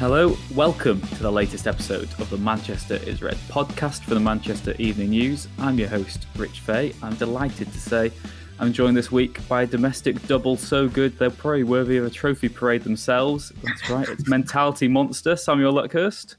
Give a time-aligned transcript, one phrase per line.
[0.00, 4.74] Hello, welcome to the latest episode of the Manchester is Red podcast for the Manchester
[4.78, 5.46] Evening News.
[5.58, 6.94] I'm your host, Rich Fay.
[7.02, 8.10] I'm delighted to say
[8.58, 12.10] I'm joined this week by a domestic double so good they're probably worthy of a
[12.10, 13.52] trophy parade themselves.
[13.62, 16.36] That's right, it's Mentality Monster, Samuel Luckhurst.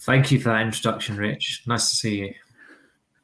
[0.00, 1.62] Thank you for that introduction, Rich.
[1.66, 2.34] Nice to see you.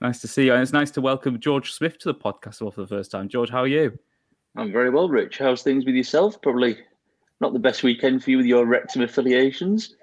[0.01, 0.55] Nice to see you.
[0.55, 3.29] And it's nice to welcome George Smith to the podcast for the first time.
[3.29, 3.99] George, how are you?
[4.57, 5.37] I'm very well, Rich.
[5.37, 6.41] How's things with yourself?
[6.41, 6.79] Probably
[7.41, 9.95] not the best weekend for you with your Wrexham affiliations.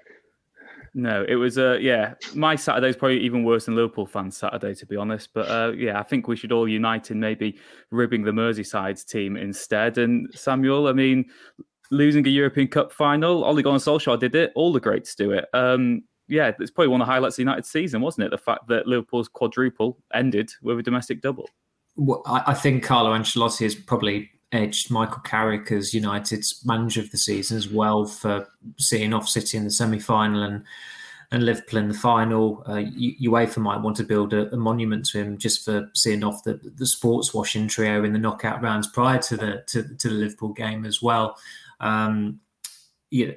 [0.94, 2.14] No, it was uh yeah.
[2.34, 5.28] My Saturday's probably even worse than Liverpool fans' Saturday, to be honest.
[5.34, 7.58] But uh, yeah, I think we should all unite in maybe
[7.90, 9.98] ribbing the Merseyside's team instead.
[9.98, 11.26] And Samuel, I mean,
[11.90, 14.52] losing a European Cup final, Ole Gunnar Solskjaer did it.
[14.54, 15.44] All the greats do it.
[15.52, 18.30] Um, yeah, it's probably one of the highlights of the United season, wasn't it?
[18.30, 21.48] The fact that Liverpool's quadruple ended with a domestic double.
[21.96, 27.18] Well, I think Carlo Ancelotti is probably edged Michael Carrick as United's manager of the
[27.18, 30.64] season as well for seeing off City in the semi final and
[31.32, 32.62] and Liverpool in the final.
[32.66, 36.44] Uh, UEFA might want to build a, a, monument to him just for seeing off
[36.44, 40.14] the, the sports washing trio in the knockout rounds prior to the to, to the
[40.14, 41.36] Liverpool game as well.
[41.80, 42.40] Um,
[43.10, 43.32] yeah.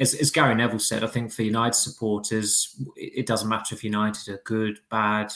[0.00, 4.32] As, as, Gary Neville said, I think for United supporters, it doesn't matter if United
[4.32, 5.30] are good, bad,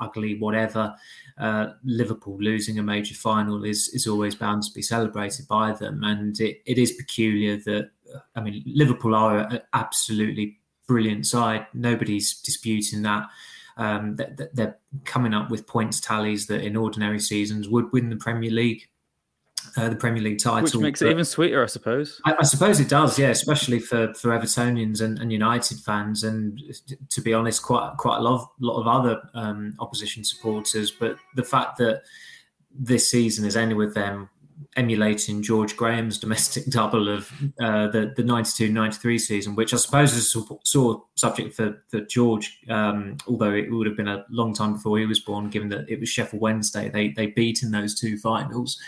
[0.00, 0.94] ugly, whatever.
[1.38, 6.02] Uh, Liverpool losing a major final is is always bound to be celebrated by them,
[6.04, 7.90] and it, it is peculiar that
[8.34, 11.66] I mean Liverpool are an absolutely brilliant side.
[11.74, 13.28] Nobody's disputing that.
[13.76, 18.16] Um, that, they're coming up with points tallies that in ordinary seasons would win the
[18.16, 18.88] Premier League
[19.78, 20.62] uh, the Premier League title.
[20.62, 22.20] Which makes it even sweeter, I suppose.
[22.24, 26.60] I, I, suppose it does, yeah, especially for, for Evertonians and, and United fans, and
[27.10, 30.90] to be honest, quite quite a lot, lot of other um, opposition supporters.
[30.90, 32.02] But the fact that
[32.72, 34.28] this season is ending with them
[34.76, 37.30] emulating George Graham's domestic double of
[37.60, 42.58] uh, the the 92-93 season, which I suppose is a sore subject for for George,
[42.68, 45.88] um, although it would have been a long time before he was born, given that
[45.88, 48.78] it was Sheffield Wednesday they they beat in those two finals.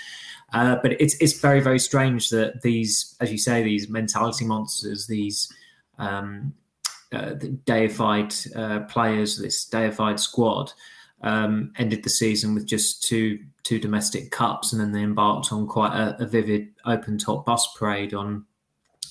[0.53, 5.07] Uh, but it's it's very very strange that these, as you say, these mentality monsters,
[5.07, 5.53] these
[5.99, 6.53] um,
[7.13, 7.35] uh,
[7.65, 10.73] deified uh, players, this deified squad,
[11.23, 15.67] um, ended the season with just two two domestic cups, and then they embarked on
[15.67, 18.45] quite a, a vivid open top bus parade on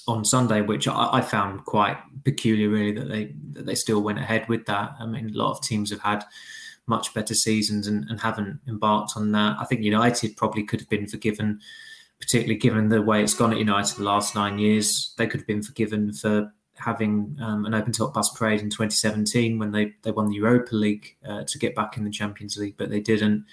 [0.07, 2.69] on Sunday, which I, I, found quite peculiar.
[2.69, 4.94] Really, that they that they still went ahead with that.
[5.00, 6.25] I mean, a lot of teams have had
[6.89, 9.57] much better seasons and, and haven't embarked on that.
[9.59, 11.59] I think United probably could have been forgiven,
[12.19, 15.13] particularly given the way it's gone at United the last nine years.
[15.17, 19.59] They could have been forgiven for having um, an open top bus parade in 2017
[19.59, 22.75] when they, they won the Europa League uh, to get back in the Champions League,
[22.77, 23.45] but they didn't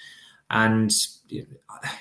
[0.51, 0.93] and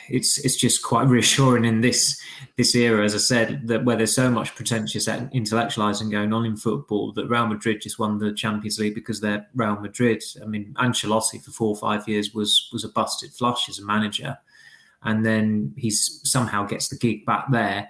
[0.10, 2.20] it's it's just quite reassuring in this
[2.58, 6.56] this era, as I said, that where there's so much pretentious intellectualizing going on in
[6.56, 10.24] football, that Real Madrid just won the Champions League because they're Real Madrid.
[10.42, 13.86] I mean, Ancelotti for four or five years was was a busted flush as a
[13.86, 14.38] manager,
[15.04, 17.90] and then he's somehow gets the gig back there.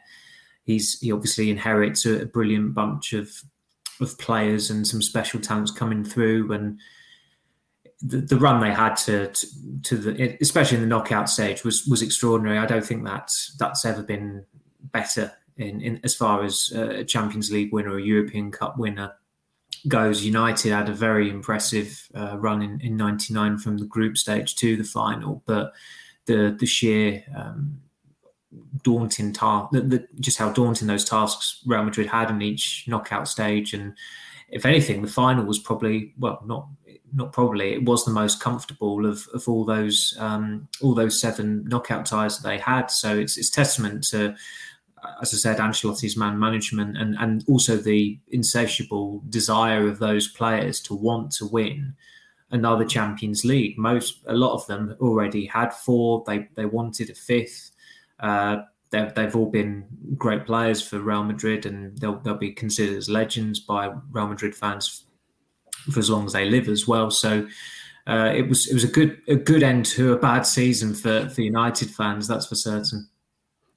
[0.63, 3.29] He's he obviously inherits a, a brilliant bunch of
[4.01, 6.79] of players and some special talents coming through and
[8.01, 9.47] the, the run they had to, to,
[9.83, 12.57] to the especially in the knockout stage was was extraordinary.
[12.57, 14.45] I don't think that that's ever been
[14.91, 19.13] better in, in as far as a Champions League winner or a European Cup winner
[19.87, 20.23] goes.
[20.23, 24.75] United had a very impressive uh, run in, in '99 from the group stage to
[24.75, 25.73] the final, but
[26.25, 27.79] the the sheer um,
[28.83, 29.73] daunting task,
[30.19, 33.93] just how daunting those tasks Real Madrid had in each knockout stage, and
[34.49, 36.67] if anything, the final was probably well not
[37.15, 41.63] not probably it was the most comfortable of, of all those um, all those seven
[41.67, 42.87] knockout ties that they had.
[42.87, 44.35] So it's it's testament to,
[45.21, 50.81] as I said, Ancelotti's man management and and also the insatiable desire of those players
[50.81, 51.95] to want to win
[52.51, 53.77] another Champions League.
[53.77, 56.23] Most a lot of them already had four.
[56.27, 57.71] They they wanted a fifth.
[58.19, 59.85] Uh, they've, they've all been
[60.15, 64.53] great players for Real Madrid, and they'll they'll be considered as legends by Real Madrid
[64.53, 65.04] fans
[65.91, 67.11] for as long as they live as well.
[67.11, 67.47] So
[68.07, 71.29] uh, it was it was a good a good end to a bad season for
[71.29, 72.27] for United fans.
[72.27, 73.09] That's for certain.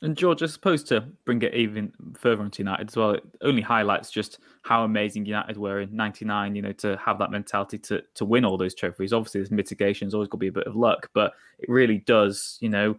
[0.00, 3.62] And George, I suppose to bring it even further onto United as well, it only
[3.62, 6.55] highlights just how amazing United were in '99.
[6.55, 9.12] You know, to have that mentality to to win all those trophies.
[9.12, 12.58] Obviously, there's mitigations, always going to be a bit of luck, but it really does.
[12.60, 12.96] You know,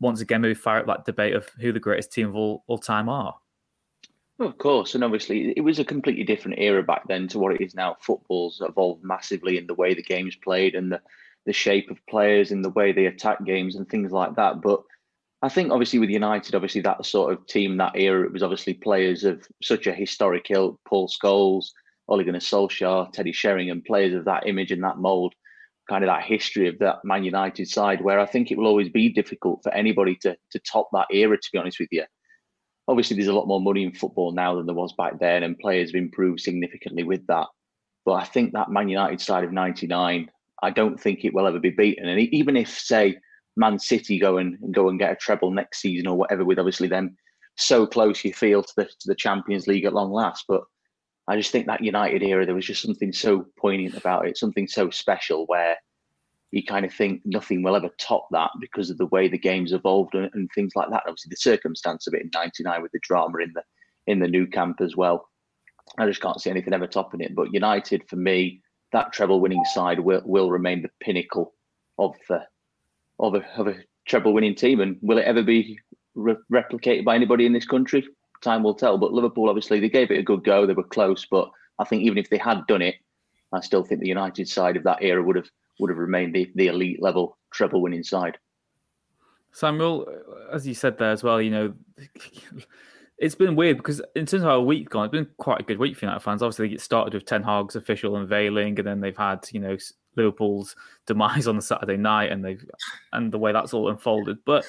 [0.00, 2.78] once again, maybe fire up that debate of who the greatest team of all, all
[2.78, 3.36] time are.
[4.38, 7.62] Of course, and obviously it was a completely different era back then to what it
[7.62, 7.96] is now.
[8.02, 11.00] Football's evolved massively in the way the game's played and the,
[11.46, 14.60] the shape of players and the way they attack games and things like that.
[14.60, 14.82] But
[15.40, 18.74] I think obviously with United, obviously that sort of team, that era, it was obviously
[18.74, 21.68] players of such a historic ilk, Paul Scholes,
[22.06, 25.34] Ole Gunnar Solskjaer, Teddy Sheringham, players of that image and that mould,
[25.88, 28.90] kind of that history of that Man United side, where I think it will always
[28.90, 32.04] be difficult for anybody to to top that era, to be honest with you
[32.88, 35.58] obviously there's a lot more money in football now than there was back then, and
[35.58, 37.46] players have improved significantly with that.
[38.04, 40.30] But I think that Man United side of '99,
[40.62, 42.08] I don't think it will ever be beaten.
[42.08, 43.18] And even if, say,
[43.56, 46.58] Man City go and, and go and get a treble next season or whatever, with
[46.58, 47.16] obviously them
[47.56, 50.62] so close you feel to the to the Champions League at long last, but
[51.28, 54.68] I just think that United era there was just something so poignant about it, something
[54.68, 55.76] so special where
[56.52, 59.72] you kind of think nothing will ever top that because of the way the game's
[59.72, 61.02] evolved and, and things like that.
[61.06, 63.62] Obviously, the circumstance of it in '99 with the drama in the
[64.06, 65.28] in the Nou Camp as well.
[65.98, 67.34] I just can't see anything ever topping it.
[67.34, 68.60] But United, for me,
[68.92, 71.54] that treble winning side will, will remain the pinnacle
[71.98, 72.46] of the
[73.18, 73.76] of a, of a
[74.06, 74.80] treble winning team.
[74.80, 75.78] And will it ever be
[76.14, 78.06] re- replicated by anybody in this country?
[78.42, 78.98] Time will tell.
[78.98, 80.66] But Liverpool, obviously, they gave it a good go.
[80.66, 82.96] They were close, but I think even if they had done it,
[83.52, 86.50] I still think the United side of that era would have would have remained the,
[86.54, 88.38] the elite level treble winning side.
[89.52, 90.06] Samuel,
[90.52, 91.74] as you said there as well, you know,
[93.18, 95.78] it's been weird because in terms of our week gone, it's been quite a good
[95.78, 96.42] week for United fans.
[96.42, 99.76] Obviously, it started with Ten Hag's official unveiling, and then they've had you know
[100.16, 100.76] Liverpool's
[101.06, 102.62] demise on the Saturday night, and they've
[103.12, 104.38] and the way that's all unfolded.
[104.44, 104.66] But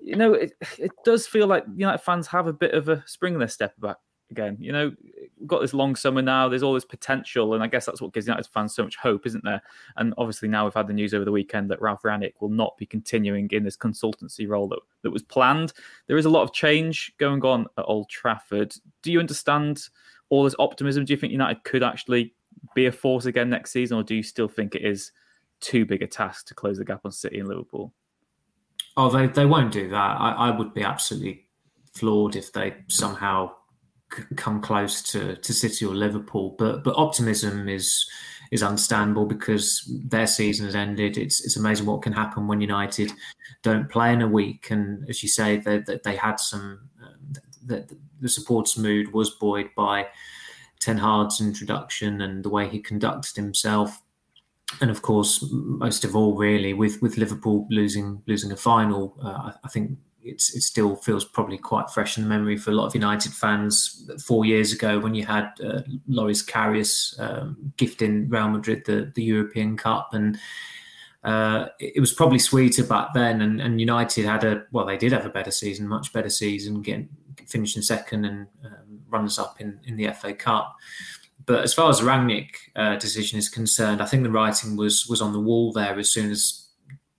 [0.00, 3.34] you know, it, it does feel like United fans have a bit of a spring
[3.34, 3.96] in their step back
[4.30, 4.56] again.
[4.60, 4.92] You know,
[5.38, 6.48] we've got this long summer now.
[6.48, 9.26] There's all this potential, and I guess that's what gives United fans so much hope,
[9.26, 9.62] isn't there?
[9.96, 12.76] And obviously now we've had the news over the weekend that Ralph Rangnick will not
[12.76, 15.72] be continuing in this consultancy role that, that was planned.
[16.06, 18.74] There is a lot of change going on at Old Trafford.
[19.02, 19.88] Do you understand
[20.28, 21.04] all this optimism?
[21.04, 22.34] Do you think United could actually
[22.74, 25.12] be a force again next season, or do you still think it is
[25.60, 27.92] too big a task to close the gap on City and Liverpool?
[28.96, 30.20] Oh, they, they won't do that.
[30.20, 31.46] I, I would be absolutely
[31.94, 33.52] floored if they somehow
[34.36, 36.54] come close to, to City or Liverpool.
[36.58, 38.08] But but optimism is
[38.50, 41.16] is understandable because their season has ended.
[41.16, 43.12] It's it's amazing what can happen when United
[43.62, 44.70] don't play in a week.
[44.70, 46.88] And as you say, they they, they had some.
[47.02, 47.86] Uh, the,
[48.20, 50.06] the supporters' mood was buoyed by
[50.80, 54.00] Ten Hag's introduction and the way he conducted himself.
[54.80, 59.52] And of course, most of all, really, with, with Liverpool losing losing a final, uh,
[59.62, 62.86] I think it's it still feels probably quite fresh in the memory for a lot
[62.86, 64.08] of United fans.
[64.24, 69.22] Four years ago, when you had uh, Loris Karius um, gifting Real Madrid the the
[69.22, 70.38] European Cup, and
[71.24, 73.42] uh, it was probably sweeter back then.
[73.42, 76.82] And, and, United had a well, they did have a better season, much better season,
[76.82, 77.08] getting
[77.46, 80.76] finishing second and um, runners up in in the FA Cup.
[81.46, 85.06] But as far as the Rangnick uh, decision is concerned, I think the writing was
[85.08, 86.68] was on the wall there as soon as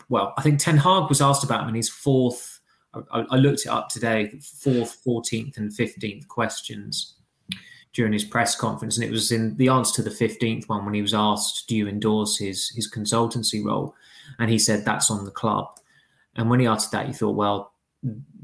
[0.10, 0.34] well.
[0.38, 2.51] I think Ten Hag was asked about him in his fourth
[2.94, 7.16] I, I looked it up today, fourth, 14th, and 15th questions
[7.94, 10.94] during his press conference, and it was in the answer to the 15th one when
[10.94, 13.96] he was asked, "Do you endorse his his consultancy role?"
[14.40, 15.68] And he said, "That's on the club."
[16.36, 17.74] And when he answered that, you thought, "Well,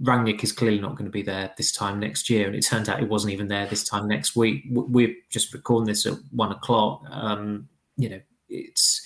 [0.01, 2.89] Rangnick is clearly not going to be there this time next year." And it turned
[2.89, 4.63] out he wasn't even there this time next week.
[4.69, 7.03] We're just recording this at one o'clock.
[7.09, 9.01] Um, you know, it's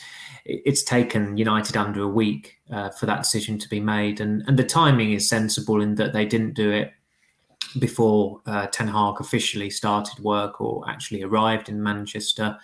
[0.45, 4.57] it's taken United under a week uh, for that decision to be made, and and
[4.57, 6.93] the timing is sensible in that they didn't do it
[7.79, 12.57] before uh, Ten Hag officially started work or actually arrived in Manchester.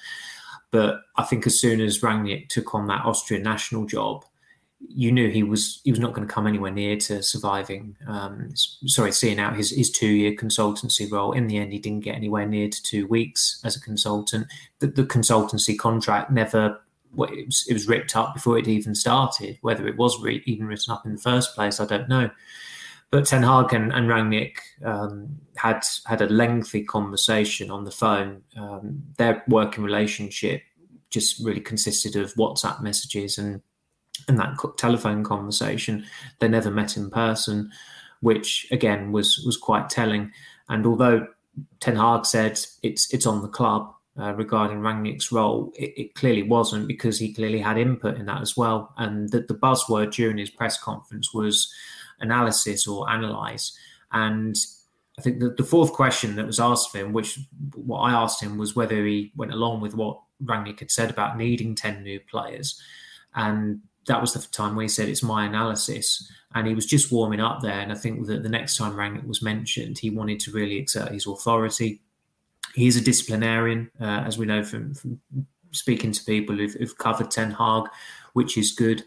[0.72, 4.26] But I think as soon as Rangnick took on that Austrian national job,
[4.80, 7.96] you knew he was he was not going to come anywhere near to surviving.
[8.08, 11.32] Um, sorry, seeing out his his two year consultancy role.
[11.32, 14.48] In the end, he didn't get anywhere near to two weeks as a consultant.
[14.80, 16.80] The, the consultancy contract never
[17.16, 19.58] it, was, it was ripped up before it even started.
[19.62, 22.30] Whether it was re- even written up in the first place, I don't know.
[23.10, 28.42] But Ten Hag and, and Rangnick um, had had a lengthy conversation on the phone.
[28.58, 30.62] Um, their working relationship
[31.10, 33.62] just really consisted of WhatsApp messages and
[34.28, 36.06] and that telephone conversation.
[36.40, 37.72] They never met in person,
[38.20, 40.32] which again was was quite telling.
[40.68, 41.28] And although
[41.80, 46.44] Ten Hag said it's it's on the club, uh, regarding Rangnick's role, it, it, clearly
[46.44, 48.94] wasn't because he clearly had input in that as well.
[48.98, 51.72] And the, the buzzword during his press conference was
[52.20, 53.78] analysis or analyze.
[54.12, 54.56] And
[55.20, 57.40] I think the, the fourth question that was asked of him, which
[57.76, 61.38] what I asked him was whether he went along with what Rangnick had said about
[61.38, 62.82] needing 10 new players.
[63.36, 66.32] And that was the time where he said, It's my analysis.
[66.56, 67.80] And he was just warming up there.
[67.80, 71.12] And I think that the next time Rangnick was mentioned, he wanted to really exert
[71.12, 72.02] his authority.
[72.76, 75.20] He's a disciplinarian, uh, as we know from, from
[75.72, 77.86] speaking to people who've, who've, covered Ten Hag,
[78.34, 79.04] which is good.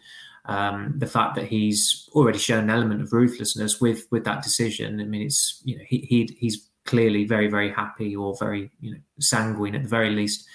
[0.47, 5.01] Um, the fact that he's already shown an element of ruthlessness with with that decision.
[5.01, 8.93] I mean, it's you know he, he he's clearly very very happy or very you
[8.93, 10.49] know sanguine at the very least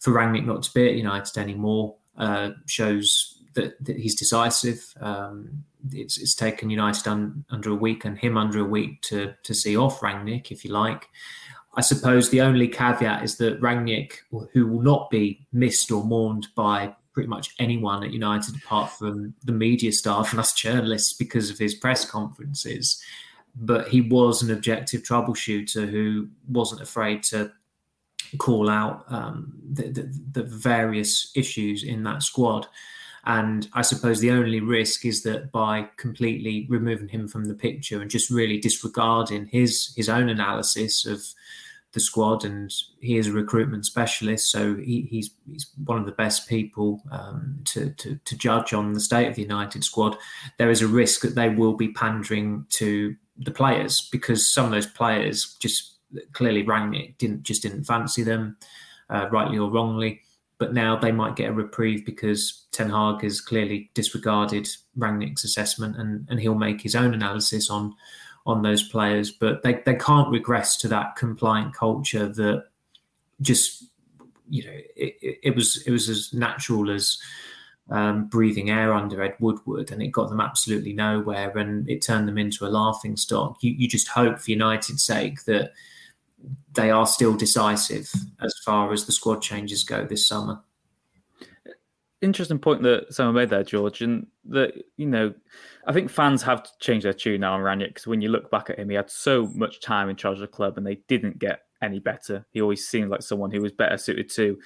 [0.00, 1.96] for Rangnick not to be at United anymore.
[2.16, 4.94] Uh, shows that, that he's decisive.
[5.00, 9.34] Um, it's, it's taken United un, under a week and him under a week to
[9.42, 11.08] to see off Rangnick, if you like.
[11.76, 14.12] I suppose the only caveat is that Rangnick,
[14.52, 19.34] who will not be missed or mourned by pretty much anyone at United apart from
[19.44, 23.02] the media staff and us journalists because of his press conferences,
[23.54, 27.52] but he was an objective troubleshooter who wasn't afraid to
[28.38, 32.66] call out um, the, the, the various issues in that squad.
[33.24, 38.00] And I suppose the only risk is that by completely removing him from the picture
[38.00, 41.26] and just really disregarding his his own analysis of
[41.96, 46.12] the squad, and he is a recruitment specialist, so he, he's he's one of the
[46.12, 50.16] best people um, to, to to judge on the state of the United squad.
[50.58, 54.70] There is a risk that they will be pandering to the players because some of
[54.70, 55.94] those players just
[56.32, 58.56] clearly Rangnick didn't just didn't fancy them,
[59.10, 60.20] uh, rightly or wrongly
[60.58, 64.66] but now they might get a reprieve because Ten Hag has clearly disregarded
[64.98, 67.94] Rangnick's assessment and, and he'll make his own analysis on
[68.46, 69.30] on those players.
[69.30, 72.64] But they, they can't regress to that compliant culture that
[73.40, 73.84] just
[74.48, 77.18] you know it, it was it was as natural as
[77.90, 82.28] um, breathing air under Ed Woodward, and it got them absolutely nowhere, and it turned
[82.28, 83.58] them into a laughing stock.
[83.60, 85.72] You, you just hope for United's sake that
[86.72, 90.60] they are still decisive as far as the squad changes go this summer.
[92.26, 95.32] Interesting point that someone made there, George, and that you know,
[95.86, 98.68] I think fans have changed their tune now on Rangnick because when you look back
[98.68, 101.38] at him, he had so much time in charge of the club, and they didn't
[101.38, 102.44] get any better.
[102.50, 104.58] He always seemed like someone who was better suited to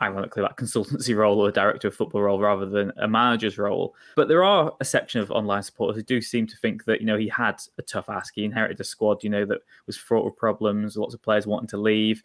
[0.00, 3.94] ironically that consultancy role or a director of football role rather than a manager's role.
[4.14, 7.06] But there are a section of online supporters who do seem to think that, you
[7.06, 8.34] know, he had a tough ask.
[8.34, 11.68] He inherited a squad, you know, that was fraught with problems, lots of players wanting
[11.68, 12.22] to leave.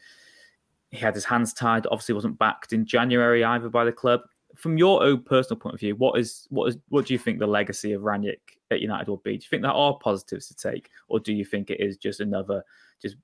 [0.89, 4.21] He had his hands tied, obviously wasn't backed in January either by the club.
[4.57, 7.39] From your own personal point of view, what is what is what do you think
[7.39, 8.39] the legacy of Rangnick
[8.71, 9.37] at United will be?
[9.37, 12.19] Do you think there are positives to take, or do you think it is just
[12.19, 12.63] another
[13.01, 13.15] just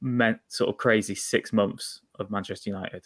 [0.00, 3.04] meant sort of crazy six months of Manchester United?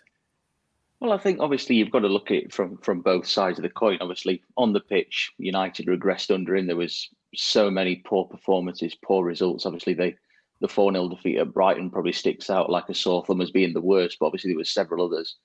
[1.01, 3.63] Well, I think obviously you've got to look at it from from both sides of
[3.63, 3.99] the coin.
[4.01, 6.67] Obviously, on the pitch, United regressed under him.
[6.67, 9.65] There was so many poor performances, poor results.
[9.65, 10.17] Obviously, they
[10.61, 13.73] the 4 0 defeat at Brighton probably sticks out like a sore thumb as being
[13.73, 15.37] the worst, but obviously there was several others.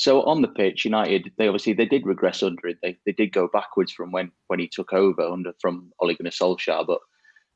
[0.00, 2.78] So on the pitch, United, they obviously they did regress under it.
[2.82, 6.30] They they did go backwards from when when he took over under from Ole Gunnar
[6.30, 6.86] Solskjaer.
[6.86, 7.00] But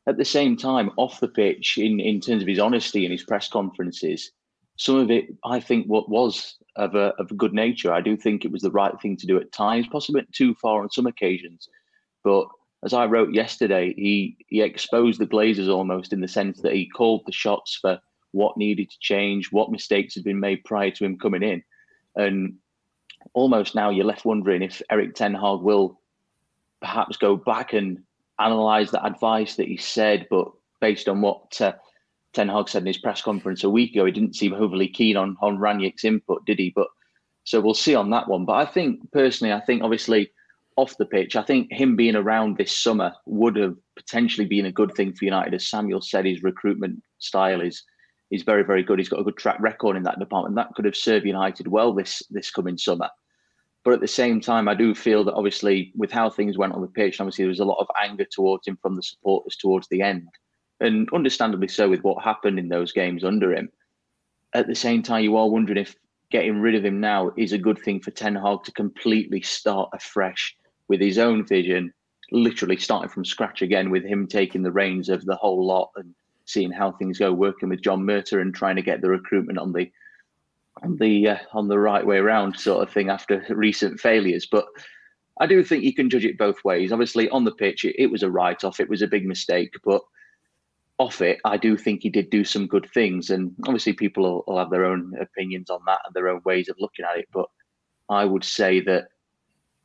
[0.07, 3.23] at the same time, off the pitch, in, in terms of his honesty in his
[3.23, 4.31] press conferences,
[4.77, 7.91] some of it I think what was of a of a good nature.
[7.91, 10.55] I do think it was the right thing to do at times, possibly went too
[10.61, 11.67] far on some occasions.
[12.25, 12.47] But
[12.85, 16.91] as I wrote yesterday, he he exposed the Glazers almost in the sense that he
[16.91, 17.99] called the shots for
[18.33, 21.63] what needed to change, what mistakes had been made prior to him coming in,
[22.17, 22.57] and
[23.33, 26.01] almost now you're left wondering if Erik Ten Hag will
[26.81, 28.03] perhaps go back and
[28.39, 30.49] analyze that advice that he said, but
[30.81, 31.73] based on what uh,
[32.33, 35.17] Ten Hag said in his press conference a week ago, he didn't seem overly keen
[35.17, 36.73] on on Rangnick's input, did he?
[36.75, 36.89] But
[37.45, 38.45] so we'll see on that one.
[38.45, 40.31] But I think personally, I think obviously
[40.77, 44.73] off the pitch, I think him being around this summer would have potentially been a
[44.73, 45.55] good thing for United.
[45.55, 47.83] As Samuel said, his recruitment style is
[48.31, 48.99] is very very good.
[48.99, 50.57] He's got a good track record in that department.
[50.57, 53.11] That could have served United well this this coming summer.
[53.85, 56.81] But at the same time, I do feel that obviously with how things went on
[56.81, 59.89] the pitch, obviously there was a lot of anger towards him from the supporters towards
[59.89, 60.29] the end
[60.81, 63.71] and understandably so with what happened in those games under him.
[64.55, 65.97] At the same time, you are wondering if
[66.31, 69.91] getting rid of him now is a good thing for Ten Hag to completely start
[69.93, 70.57] afresh
[70.89, 71.93] with his own vision,
[72.33, 76.15] literally starting from scratch again with him taking the reins of the whole lot and
[76.45, 79.73] seeing how things go, working with John Murtough and trying to get the recruitment on
[79.73, 79.91] the
[80.83, 84.47] on the uh, on the right way around, sort of thing after recent failures.
[84.51, 84.67] But
[85.41, 86.93] I do think you can judge it both ways.
[86.93, 88.81] Obviously, on the pitch, it, it was a write off.
[88.81, 90.03] It was a big mistake, but
[90.99, 94.45] off it, I do think he did do some good things, and obviously people will,
[94.47, 97.29] will have their own opinions on that and their own ways of looking at it.
[97.33, 97.47] But
[98.09, 99.09] I would say that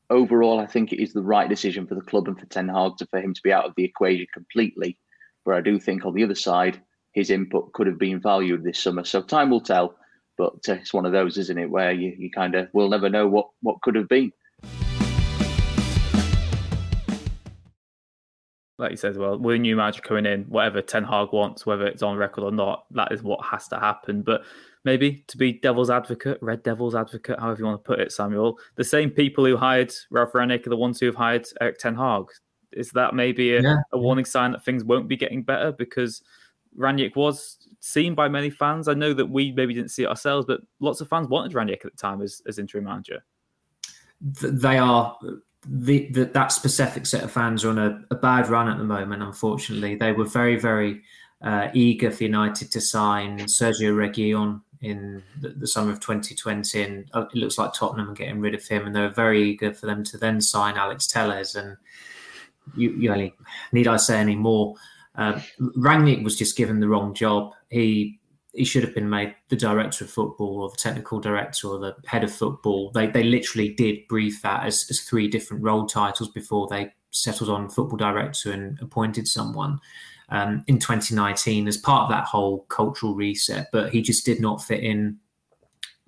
[0.10, 2.98] overall, I think it is the right decision for the club and for Ten Hag
[2.98, 4.98] to, for him to be out of the equation completely.
[5.50, 6.80] But I do think on the other side,
[7.14, 9.04] his input could have been valued this summer.
[9.04, 9.96] So time will tell.
[10.38, 13.10] But uh, it's one of those, isn't it, where you, you kind of will never
[13.10, 14.32] know what, what could have been.
[18.78, 21.88] like you said, well, with a new manager coming in, whatever Ten Hag wants, whether
[21.88, 24.22] it's on record or not, that is what has to happen.
[24.22, 24.44] But
[24.86, 28.60] maybe to be devil's advocate, red devil's advocate, however you want to put it, Samuel,
[28.76, 31.96] the same people who hired Ralph Rangnick are the ones who have hired Erik Ten
[31.96, 32.26] Hag.
[32.72, 33.78] Is that maybe a, yeah.
[33.92, 35.72] a warning sign that things won't be getting better?
[35.72, 36.22] Because
[36.78, 38.88] Rangnick was seen by many fans.
[38.88, 41.86] I know that we maybe didn't see it ourselves, but lots of fans wanted Rangnick
[41.86, 43.24] at the time as, as interim manager.
[44.22, 45.18] They are
[45.68, 48.84] the, the, that specific set of fans are on a, a, bad run at the
[48.84, 49.24] moment.
[49.24, 51.02] Unfortunately, they were very, very
[51.42, 57.10] uh, eager for United to sign Sergio Reguilon in the, the, summer of 2020, and
[57.14, 59.74] uh, it looks like Tottenham are getting rid of him, and they were very eager
[59.74, 61.56] for them to then sign Alex Telles.
[61.56, 61.76] And
[62.76, 63.34] you, you only
[63.72, 64.76] need I say any more?
[65.16, 67.54] Uh, Rangnick was just given the wrong job.
[67.70, 68.20] He
[68.54, 71.96] he should have been made the director of football or the technical director or the
[72.06, 72.92] head of football.
[72.92, 77.50] They they literally did brief that as, as three different role titles before they settled
[77.50, 79.80] on football director and appointed someone
[80.30, 83.68] um, in 2019 as part of that whole cultural reset.
[83.72, 85.18] But he just did not fit in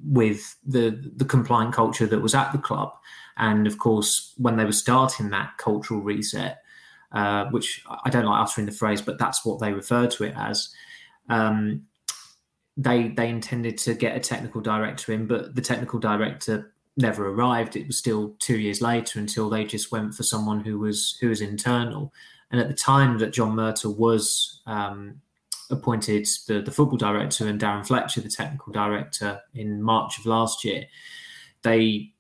[0.04, 2.94] with the the compliant culture that was at the club.
[3.42, 6.62] And of course, when they were starting that cultural reset,
[7.12, 10.34] uh, which I don't like uttering the phrase, but that's what they refer to it
[10.38, 10.74] as.
[11.28, 11.88] Um,
[12.78, 17.76] they they intended to get a technical director in, but the technical director never arrived.
[17.76, 21.30] It was still two years later until they just went for someone who was who
[21.30, 22.14] was internal.
[22.52, 25.22] And at the time that John Murtough was um,
[25.70, 30.64] appointed the, the football director and Darren Fletcher the technical director in March of last
[30.64, 30.86] year,
[31.64, 32.12] they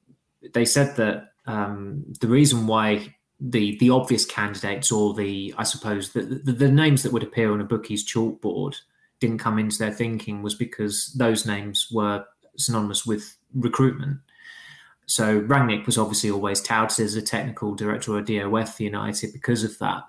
[0.53, 6.11] they said that um, the reason why the the obvious candidates or the I suppose
[6.11, 8.75] the, the, the names that would appear on a bookie's chalkboard
[9.19, 12.25] didn't come into their thinking was because those names were
[12.57, 14.19] synonymous with recruitment.
[15.05, 19.63] So Rangnick was obviously always touted as a technical director or DOF for United because
[19.63, 20.03] of that.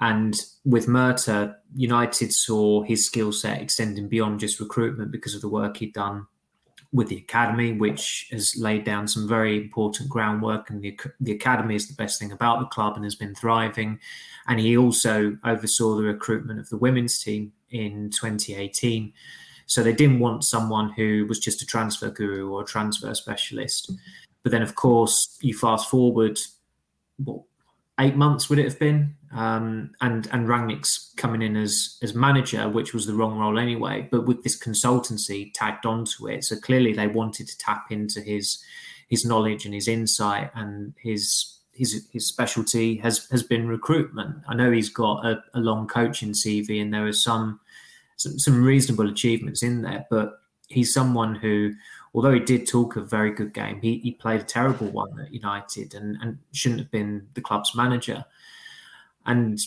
[0.00, 5.48] And with Murtough, United saw his skill set extending beyond just recruitment because of the
[5.48, 6.26] work he'd done
[6.92, 10.70] with the academy, which has laid down some very important groundwork.
[10.70, 13.98] And the, the academy is the best thing about the club and has been thriving.
[14.46, 19.12] And he also oversaw the recruitment of the women's team in 2018.
[19.66, 23.92] So they didn't want someone who was just a transfer guru or a transfer specialist.
[24.42, 26.38] But then, of course, you fast forward,
[27.22, 27.42] what,
[28.00, 29.14] eight months would it have been?
[29.34, 34.08] Um, and and Rangnick's coming in as as manager, which was the wrong role anyway.
[34.10, 38.62] But with this consultancy tagged onto it, so clearly they wanted to tap into his
[39.08, 44.36] his knowledge and his insight and his his his specialty has has been recruitment.
[44.48, 47.60] I know he's got a, a long coaching CV, and there are some,
[48.16, 50.04] some some reasonable achievements in there.
[50.10, 51.72] But he's someone who,
[52.14, 55.32] although he did talk a very good game, he, he played a terrible one at
[55.32, 58.24] United and, and shouldn't have been the club's manager.
[59.26, 59.58] And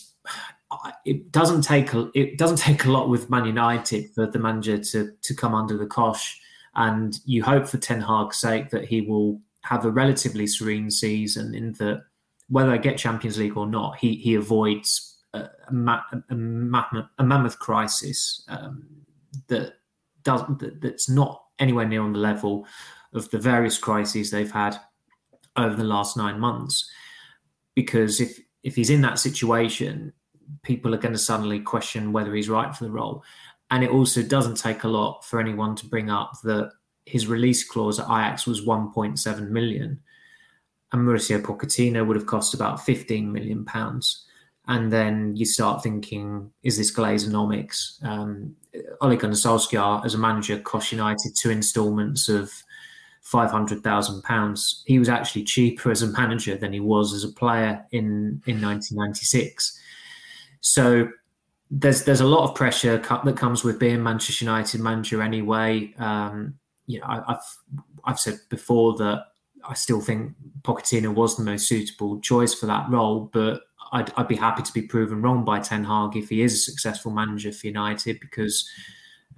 [1.05, 4.77] it doesn't take a, it doesn't take a lot with Man United for the manager
[4.77, 6.39] to to come under the cosh.
[6.75, 11.53] And you hope for Ten Hag's sake that he will have a relatively serene season
[11.53, 12.03] in that
[12.49, 17.59] whether I get Champions League or not, he he avoids a, a, a, mammoth, mammoth
[17.59, 18.85] crisis um,
[19.47, 19.73] that
[20.23, 22.65] does that, that's not anywhere near on the level
[23.13, 24.77] of the various crises they've had
[25.55, 26.89] over the last nine months.
[27.75, 30.13] Because if if he's in that situation,
[30.63, 33.23] people are going to suddenly question whether he's right for the role.
[33.69, 36.71] And it also doesn't take a lot for anyone to bring up that
[37.05, 39.99] his release clause at Ajax was 1.7 million,
[40.91, 44.25] and Mauricio Pochettino would have cost about 15 million pounds.
[44.67, 48.03] And then you start thinking, is this Glazonomics?
[48.05, 48.55] Um,
[49.01, 52.51] Ole Gunnar Solskjaer, as a manager, cost United two instalments of
[53.21, 54.83] five hundred thousand pounds.
[54.85, 58.59] He was actually cheaper as a manager than he was as a player in in
[58.59, 59.79] nineteen ninety six.
[60.61, 61.09] So
[61.69, 65.93] there's there's a lot of pressure that comes with being Manchester United manager anyway.
[65.97, 66.55] Um,
[66.87, 67.43] you know, I, have
[68.03, 69.27] I've said before that
[69.63, 73.61] I still think Pochettino was the most suitable choice for that role, but
[73.93, 76.57] I'd, I'd be happy to be proven wrong by Ten Hag if he is a
[76.57, 78.67] successful manager for United because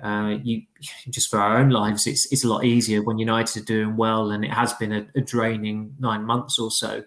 [0.01, 0.63] uh, you
[1.09, 4.31] just for our own lives, it's it's a lot easier when United are doing well,
[4.31, 7.03] and it has been a, a draining nine months or so.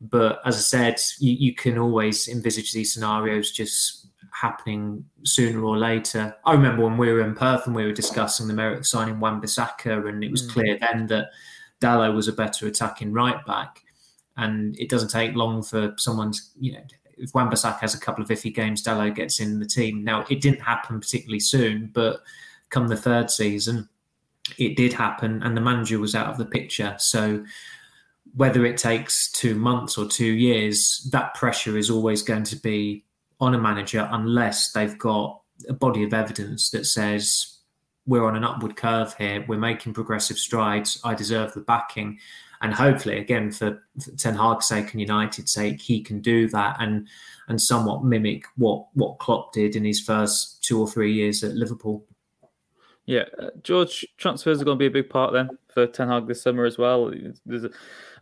[0.00, 5.78] But as I said, you, you, can always envisage these scenarios just happening sooner or
[5.78, 6.36] later.
[6.44, 9.20] I remember when we were in Perth and we were discussing the merit of signing
[9.20, 10.50] Wan-Bissaka, and it was mm.
[10.50, 11.28] clear then that
[11.80, 13.82] Dalot was a better attacking right back.
[14.36, 16.84] And it doesn't take long for someone's, you know,
[17.16, 20.04] if Wan-Bissaka has a couple of iffy games, Dalot gets in the team.
[20.04, 22.20] Now, it didn't happen particularly soon, but
[22.70, 23.88] come the third season,
[24.58, 26.94] it did happen, and the manager was out of the picture.
[26.98, 27.44] So,
[28.34, 33.04] whether it takes two months or two years, that pressure is always going to be
[33.40, 37.56] on a manager unless they've got a body of evidence that says
[38.06, 42.18] we're on an upward curve here, we're making progressive strides, I deserve the backing.
[42.62, 46.76] And hopefully, again, for, for Ten Hag's sake and United's sake, he can do that
[46.80, 47.08] and
[47.48, 51.52] and somewhat mimic what what Klopp did in his first two or three years at
[51.52, 52.04] Liverpool.
[53.06, 56.26] Yeah, uh, George, transfers are going to be a big part then for Ten Hag
[56.26, 57.12] this summer as well.
[57.44, 57.70] There's a,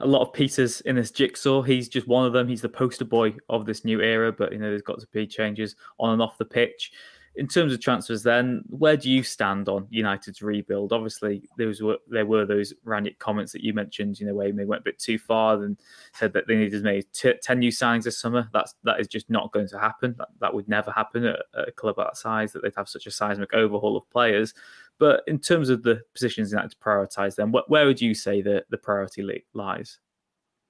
[0.01, 1.62] a, lot of pieces in this jigsaw.
[1.62, 2.47] He's just one of them.
[2.47, 5.27] He's the poster boy of this new era, but you know there's got to be
[5.27, 6.92] changes on and off the pitch
[7.37, 10.92] in terms of transfers, then where do you stand on United's rebuild?
[10.92, 14.53] Obviously, there was there were those Rangnick comments that you mentioned, you know, where he
[14.53, 15.77] went a bit too far and
[16.12, 18.49] said that they needed make t- ten new signings this summer.
[18.53, 20.14] That's that is just not going to happen.
[20.18, 23.07] That, that would never happen at, at a club that size that they'd have such
[23.07, 24.55] a seismic overhaul of players.
[24.99, 28.66] But in terms of the positions United prioritise, then wh- where would you say that
[28.70, 29.99] the priority lies?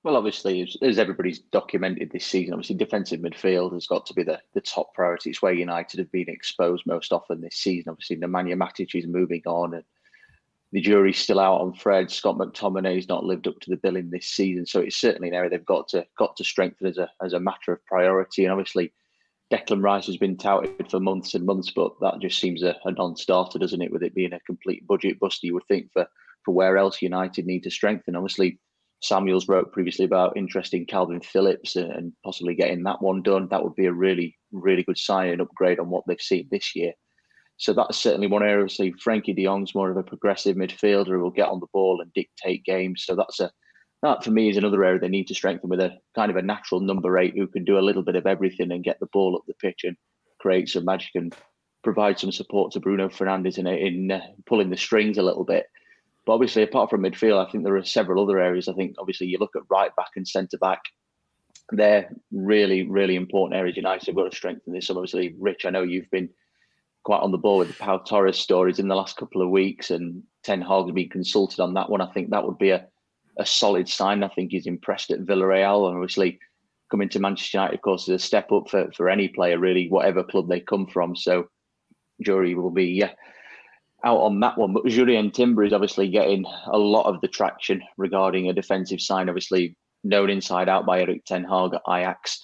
[0.05, 4.23] Well, obviously, as, as, everybody's documented this season, obviously defensive midfield has got to be
[4.23, 5.31] the, the top priority.
[5.31, 7.89] It's where United have been exposed most often this season.
[7.89, 9.85] Obviously, Nemanja Matic is moving on, and
[10.73, 12.11] the jury's still out on Fred.
[12.11, 15.49] Scott McTominay's not lived up to the billing this season, so it's certainly an area
[15.49, 18.45] they've got to got to strengthen as a as a matter of priority.
[18.45, 18.93] And obviously,
[19.51, 22.93] Declan Rice has been touted for months and months, but that just seems a, a
[22.93, 23.91] non-starter, doesn't it?
[23.91, 26.07] With it being a complete budget buster, you would think for
[26.45, 28.17] for where else United need to strengthen.
[28.17, 28.59] Obviously
[29.05, 33.49] Samuels wrote previously about interest in Kalvin Phillips and possibly getting that one done.
[33.51, 36.75] That would be a really, really good sign and upgrade on what they've seen this
[36.75, 36.93] year.
[37.57, 38.69] So that's certainly one area.
[38.69, 42.01] See, Frenkie De Jong's more of a progressive midfielder who will get on the ball
[42.01, 43.05] and dictate games.
[43.05, 43.51] So that's a
[44.03, 46.43] that for me is another area they need to strengthen with a kind of a
[46.43, 49.35] natural number eight who can do a little bit of everything and get the ball
[49.35, 49.97] up the pitch and
[50.41, 51.35] create some magic and
[51.83, 55.67] provide some support to Bruno Fernandes in in uh, pulling the strings a little bit.
[56.27, 58.69] But obviously, apart from midfield, I think there are several other areas.
[58.69, 60.81] I think obviously you look at right back and centre back.
[61.71, 63.77] They're really, really important areas.
[63.77, 64.87] United have got to strengthen this.
[64.87, 66.31] So obviously, Rich, I know you've been
[67.05, 69.91] quite on the ball with the Pau Torres stories in the last couple of weeks,
[69.91, 72.01] and Ten Hag has been consulted on that one.
[72.01, 72.87] I think that would be a,
[73.39, 74.23] a solid sign.
[74.23, 76.39] I think he's impressed at Villarreal, and obviously
[76.91, 79.89] coming to Manchester United, of course, is a step up for, for any player, really,
[79.89, 81.15] whatever club they come from.
[81.15, 81.49] So,
[82.23, 83.13] jury will be yeah,
[84.05, 84.73] out on that one.
[84.73, 89.29] But Jurrien Timber is obviously getting a lot of the traction regarding a defensive sign,
[89.29, 92.43] obviously known inside out by Erik Ten Hag at Ajax,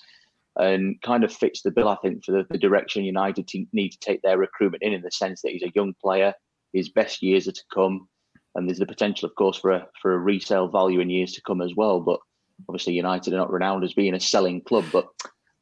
[0.56, 3.98] and kind of fits the bill, I think, for the, the direction United need to
[3.98, 6.34] take their recruitment in, in the sense that he's a young player,
[6.72, 8.08] his best years are to come,
[8.54, 11.42] and there's the potential, of course, for a for a resale value in years to
[11.42, 12.00] come as well.
[12.00, 12.20] But
[12.68, 15.08] obviously, United are not renowned as being a selling club, but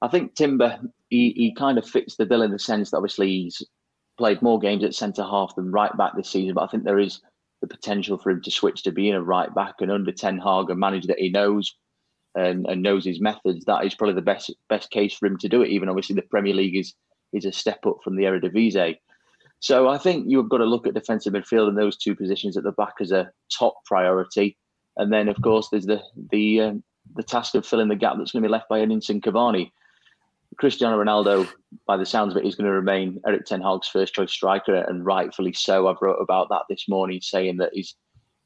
[0.00, 0.78] I think Timber
[1.10, 3.62] he, he kind of fits the bill in the sense that obviously he's
[4.18, 6.98] played more games at centre half than right back this season, but I think there
[6.98, 7.20] is
[7.60, 10.70] the potential for him to switch to being a right back and under Ten Hag,
[10.70, 11.74] a manager that he knows
[12.34, 13.64] and, and knows his methods.
[13.64, 15.70] That is probably the best best case for him to do it.
[15.70, 16.94] Even obviously the Premier League is
[17.32, 18.96] is a step up from the Eredivisie.
[19.60, 22.62] So I think you've got to look at defensive midfield and those two positions at
[22.62, 24.56] the back as a top priority.
[24.96, 26.00] And then of course there's the
[26.30, 26.84] the um,
[27.16, 29.70] the task of filling the gap that's going to be left by Edinson Cavani.
[30.56, 31.48] Cristiano Ronaldo,
[31.86, 34.74] by the sounds of it, is going to remain Erik Ten Hag's first choice striker,
[34.74, 35.88] and rightfully so.
[35.88, 37.94] I've wrote about that this morning, saying that his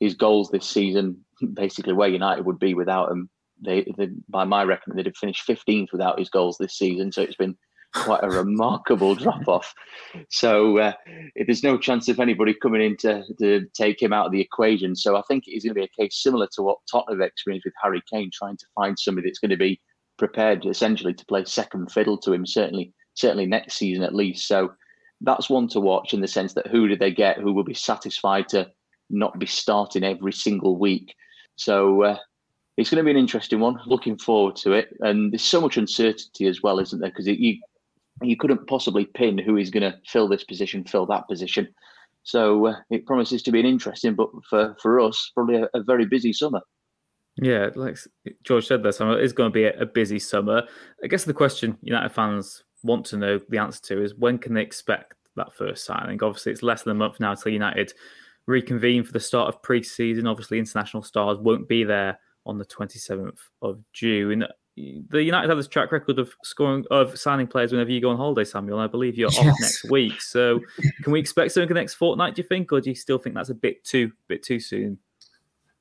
[0.01, 3.31] his goals this season, basically where United would be without him.
[3.65, 7.13] They, they by my reckoning, they'd have finished 15th without his goals this season.
[7.13, 7.57] So it's been
[7.95, 9.73] quite a remarkable drop off.
[10.31, 10.93] So uh,
[11.47, 14.97] there's no chance of anybody coming in to, to take him out of the equation.
[14.97, 17.75] So I think it's going to be a case similar to what Tottenham experienced with
[17.83, 19.81] Harry Kane, trying to find somebody that's going to be
[20.23, 24.47] prepared essentially to play second fiddle to him, certainly certainly next season at least.
[24.47, 24.73] So
[25.21, 27.75] that's one to watch in the sense that who do they get who will be
[27.75, 28.71] satisfied to
[29.11, 31.13] not be starting every single week.
[31.57, 32.19] So uh,
[32.77, 33.81] it's going to be an interesting one.
[33.85, 34.97] Looking forward to it.
[35.01, 37.11] And there's so much uncertainty as well, isn't there?
[37.11, 37.59] Because you
[38.23, 41.67] you couldn't possibly pin who is going to fill this position, fill that position.
[42.23, 45.83] So uh, it promises to be an interesting, but for for us, probably a, a
[45.83, 46.61] very busy summer.
[47.37, 47.97] Yeah, like
[48.43, 50.63] George said, this summer is going to be a, busy summer.
[51.03, 54.55] I guess the question United fans want to know the answer to is when can
[54.55, 56.23] they expect that first signing?
[56.23, 57.95] Obviously, it's less than a month now till United
[58.47, 60.27] reconvene for the start of pre-season.
[60.27, 64.43] Obviously, international stars won't be there on the 27th of June.
[64.43, 68.11] Uh, the United have this track record of scoring of signing players whenever you go
[68.11, 68.79] on holiday, Samuel.
[68.79, 69.39] I believe you're yes.
[69.39, 70.61] off next week, so
[71.03, 72.35] can we expect something the next fortnight?
[72.35, 74.99] Do you think, or do you still think that's a bit too bit too soon?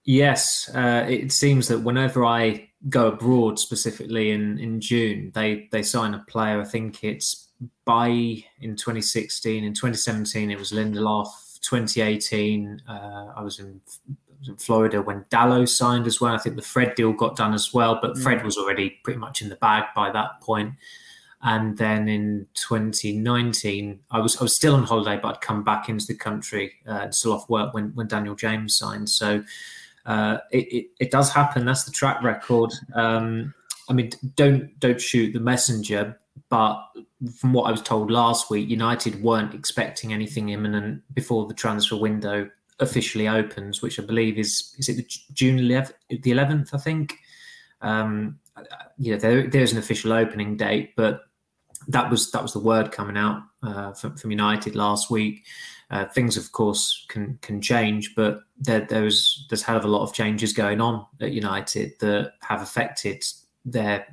[0.03, 5.83] Yes, uh, it seems that whenever I go abroad, specifically in in June, they they
[5.83, 6.59] sign a player.
[6.59, 7.49] I think it's
[7.85, 9.63] Bailly in 2016.
[9.63, 11.27] In 2017, it was Lindelof.
[11.61, 13.79] 2018, uh, I was in
[14.41, 16.33] was in Florida when Dalot signed as well.
[16.33, 18.23] I think the Fred deal got done as well, but mm.
[18.23, 20.73] Fred was already pretty much in the bag by that point.
[21.43, 25.89] And then in 2019, I was I was still on holiday, but I'd come back
[25.89, 29.09] into the country uh, still off work when when Daniel James signed.
[29.09, 29.43] So
[30.05, 31.65] uh, it, it, it does happen.
[31.65, 32.71] That's the track record.
[32.93, 33.53] Um,
[33.89, 36.17] I mean, don't don't shoot the messenger.
[36.49, 36.81] But
[37.37, 41.95] from what I was told last week, United weren't expecting anything imminent before the transfer
[41.95, 46.77] window officially opens, which I believe is is it the June 11th, the 11th, I
[46.77, 47.15] think.
[47.81, 48.39] Um,
[48.97, 51.21] you know, there, there's an official opening date, but
[51.88, 55.44] that was that was the word coming out uh, from, from, United last week.
[55.89, 60.13] Uh, things, of course, can can change, but there there's there's of a lot of
[60.13, 63.24] changes going on at United that have affected
[63.65, 64.06] their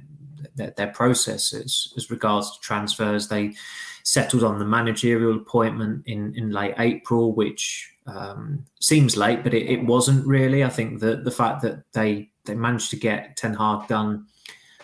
[0.56, 3.28] their, their processes as regards to transfers.
[3.28, 3.54] They
[4.02, 9.66] settled on the managerial appointment in in late April, which um, seems late, but it,
[9.66, 10.64] it, wasn't really.
[10.64, 14.26] I think that the fact that they they managed to get Ten Hag done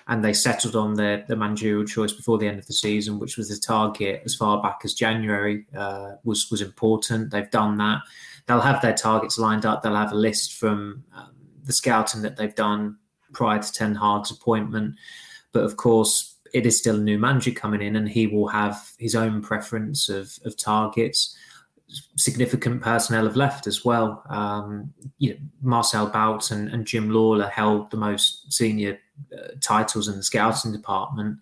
[0.06, 3.36] and they settled on their, their managerial choice before the end of the season, which
[3.36, 7.30] was the target as far back as January, uh, was was important.
[7.30, 8.02] They've done that.
[8.46, 9.82] They'll have their targets lined up.
[9.82, 11.30] They'll have a list from um,
[11.64, 12.98] the scouting that they've done
[13.32, 14.96] prior to Ten Hag's appointment.
[15.52, 18.92] But of course, it is still a new manager coming in, and he will have
[18.98, 21.36] his own preference of, of targets
[22.16, 24.22] significant personnel have left as well.
[24.28, 28.98] Um, you know, Marcel Bout and, and, Jim Lawlor held the most senior
[29.62, 31.38] titles in the scouting department.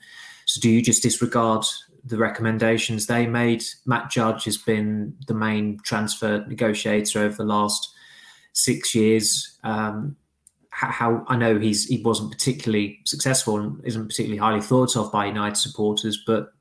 [0.47, 1.65] So, do you just disregard
[2.05, 3.65] the recommendations they made?
[3.87, 7.95] Matt Judge has been the main transfer negotiator over the last
[8.53, 9.59] six years.
[9.63, 10.17] Um,
[10.71, 15.27] how I know he's he wasn't particularly successful and isn't particularly highly thought of by
[15.27, 16.53] United supporters, but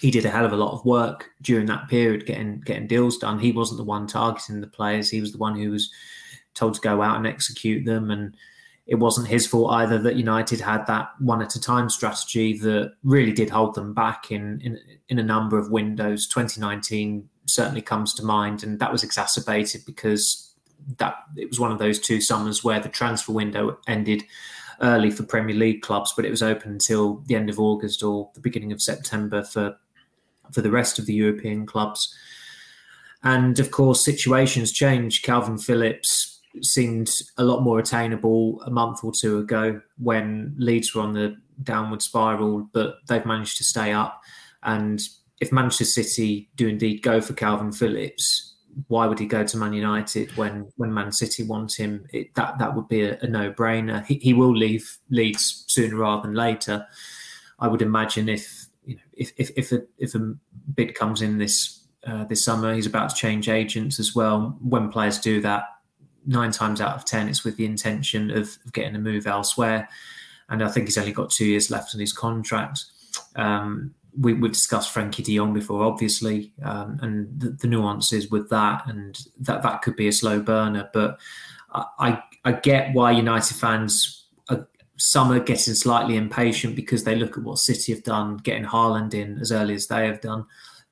[0.00, 3.18] he did a hell of a lot of work during that period getting getting deals
[3.18, 3.38] done.
[3.38, 5.10] He wasn't the one targeting the players.
[5.10, 5.90] He was the one who was
[6.54, 8.10] told to go out and execute them.
[8.10, 8.36] And
[8.88, 12.94] it wasn't his fault either that United had that one at a time strategy that
[13.04, 16.26] really did hold them back in in, in a number of windows.
[16.26, 20.54] 2019 certainly comes to mind, and that was exacerbated because
[20.96, 24.22] that it was one of those two summers where the transfer window ended
[24.80, 28.30] early for Premier League clubs, but it was open until the end of August or
[28.34, 29.76] the beginning of September for
[30.50, 32.14] for the rest of the European clubs.
[33.22, 35.20] And of course, situations change.
[35.20, 41.02] Kalvin Phillips seemed a lot more attainable a month or two ago when Leeds were
[41.02, 44.22] on the downward spiral, but they've managed to stay up.
[44.62, 45.00] And
[45.40, 48.54] if Manchester City do indeed go for Kalvin Phillips,
[48.86, 52.06] why would he go to Man United when when Man City want him?
[52.12, 54.04] It, that that would be a, a no brainer.
[54.06, 56.86] He, he will leave Leeds sooner rather than later.
[57.58, 60.34] I would imagine if you know, if if if a, if a
[60.74, 64.56] bid comes in this uh, this summer, he's about to change agents as well.
[64.60, 65.64] When players do that,
[66.28, 69.88] nine times out of ten, it's with the intention of, of getting a move elsewhere.
[70.50, 72.84] And I think he's only got two years left on his contract.
[73.34, 78.48] Um, we, have discussed Frenkie De Jong before, obviously, um, and the, the, nuances with
[78.50, 80.88] that, and that that could be a slow burner.
[80.92, 81.18] But
[81.72, 87.36] I I get why United fans are, some are getting slightly impatient because they look
[87.36, 90.46] at what City have done, getting Haaland in as early as they have done.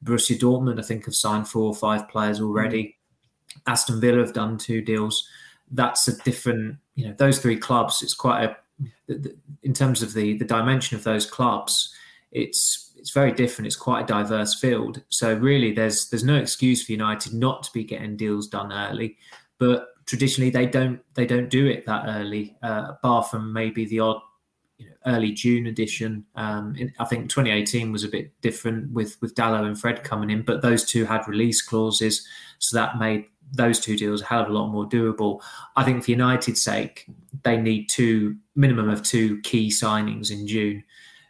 [0.04, 2.95] Borussia Dortmund, I think, have signed four or five players already.
[3.66, 5.28] Aston Villa have done two deals.
[5.70, 8.02] That's a different, you know, those three clubs.
[8.02, 8.56] It's quite a,
[9.62, 11.94] in terms of the the dimension of those clubs,
[12.32, 13.66] it's it's very different.
[13.66, 15.02] It's quite a diverse field.
[15.08, 19.16] So really, there's there's no excuse for United not to be getting deals done early.
[19.58, 24.00] But traditionally they don't they don't do it that early, uh, bar from maybe the
[24.00, 24.20] odd
[24.78, 26.24] you know, early June edition.
[26.34, 30.30] Um, in, I think 2018 was a bit different with with Dalot and Fred coming
[30.30, 32.26] in, but those two had release clauses,
[32.58, 35.40] so that made those two deals a hell of a lot more doable.
[35.76, 37.06] I think for United's sake,
[37.42, 40.84] they need two minimum of two key signings in June.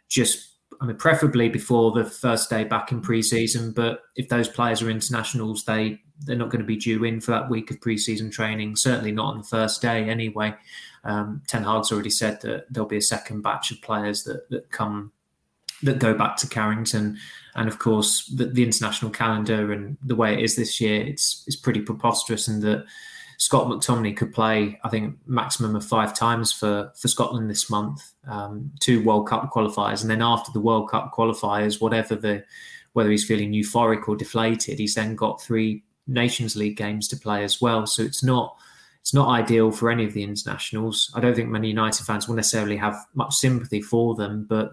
[0.09, 3.71] Just I mean, preferably before the first day back in pre-season.
[3.71, 7.31] But if those players are internationals, they they're not going to be due in for
[7.31, 8.75] that week of pre-season training.
[8.75, 10.55] Certainly not on the first day, anyway.
[11.03, 14.71] Um, Ten Hag's already said that there'll be a second batch of players that that
[14.71, 15.11] come
[15.83, 17.17] that go back to Carrington,
[17.55, 21.43] and of course the, the international calendar and the way it is this year, it's
[21.47, 22.85] it's pretty preposterous, and that
[23.37, 28.01] Scott McTominay could play, I think, maximum of five times for for Scotland this month,
[28.27, 32.43] um, two World Cup qualifiers, and then after the World Cup qualifiers, whatever the
[32.93, 37.43] whether he's feeling euphoric or deflated, he's then got three Nations League games to play
[37.43, 37.85] as well.
[37.85, 38.57] So it's not
[39.01, 41.11] it's not ideal for any of the internationals.
[41.13, 44.71] I don't think many United fans will necessarily have much sympathy for them, but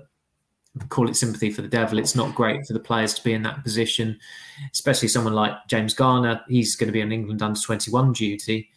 [0.89, 1.99] call it sympathy for the devil.
[1.99, 4.19] It's not great for the players to be in that position,
[4.73, 6.41] especially someone like James Garner.
[6.49, 8.71] He's going to be on England under 21 duty,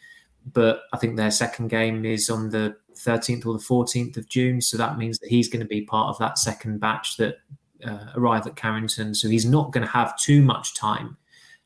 [0.53, 4.61] but I think their second game is on the 13th or the 14th of June.
[4.61, 7.37] So that means that he's going to be part of that second batch that
[7.83, 9.13] uh, arrive at Carrington.
[9.13, 11.17] So he's not going to have too much time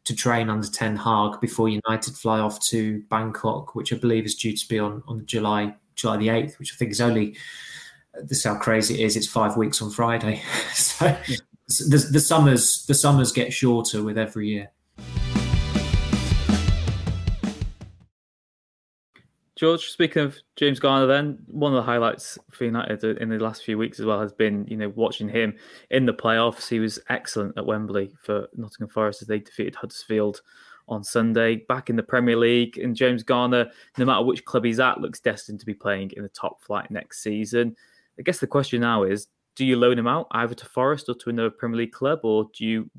[0.04, 4.36] to train under Ten Hag before United fly off to Bangkok, which I believe is
[4.36, 7.36] due to be on, on July July the 8th, which I think is only
[8.13, 9.15] this is how crazy it is.
[9.15, 10.41] It's five weeks on Friday,
[10.74, 11.38] so yeah.
[11.67, 14.71] the, the summers the summers get shorter with every year.
[19.62, 23.63] George, speaking of James Garner, then one of the highlights for United in the last
[23.63, 25.56] few weeks as well has been, you know, watching him
[25.91, 26.67] in the playoffs.
[26.67, 30.41] He was excellent at Wembley for Nottingham Forest as they defeated Huddersfield
[30.88, 31.58] on Sunday.
[31.58, 33.69] Back in the Premier League, and James Garner,
[34.00, 36.89] no matter which club he's at, looks destined to be playing in the top flight
[36.89, 37.76] next season.
[38.19, 41.15] I guess the question now is do you loan him out either to Forest or
[41.15, 42.89] to another Premier League club, or do you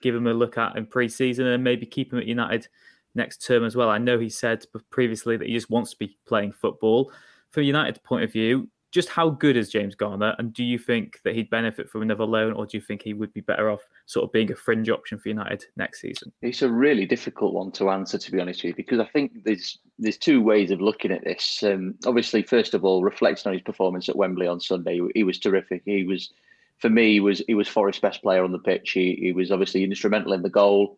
[0.00, 2.68] give him a look at in pre season and maybe keep him at United
[3.14, 3.90] next term as well?
[3.90, 7.12] I know he said previously that he just wants to be playing football.
[7.50, 11.20] From United's point of view, just how good is James Garner, and do you think
[11.24, 13.86] that he'd benefit from another loan, or do you think he would be better off
[14.06, 16.32] sort of being a fringe option for United next season?
[16.42, 19.44] It's a really difficult one to answer, to be honest with you, because I think
[19.44, 21.62] there's there's two ways of looking at this.
[21.62, 25.38] Um, obviously, first of all, reflecting on his performance at Wembley on Sunday, he was
[25.38, 25.82] terrific.
[25.84, 26.32] He was,
[26.78, 28.90] for me, he was he was Forest's best player on the pitch.
[28.90, 30.96] He, he was obviously instrumental in the goal.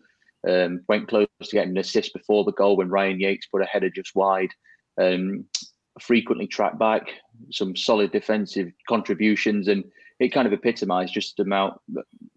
[0.48, 3.66] Um, went close to getting an assist before the goal when Ryan Yates put a
[3.66, 4.50] header just wide.
[4.98, 5.44] Um,
[6.00, 7.10] frequently tracked back,
[7.50, 9.84] some solid defensive contributions, and
[10.20, 11.80] it kind of epitomised just the amount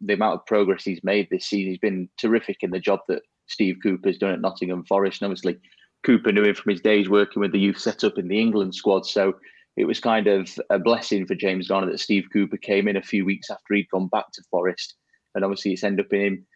[0.02, 1.72] the amount of progress he's made this season.
[1.72, 5.58] He's been terrific in the job that Steve Cooper's done at Nottingham Forest, and obviously
[6.06, 9.06] Cooper knew him from his days working with the youth setup in the England squad.
[9.06, 9.34] So
[9.78, 13.02] it was kind of a blessing for James Garner that Steve Cooper came in a
[13.02, 14.96] few weeks after he'd gone back to Forest,
[15.34, 16.48] and obviously it's ended up in him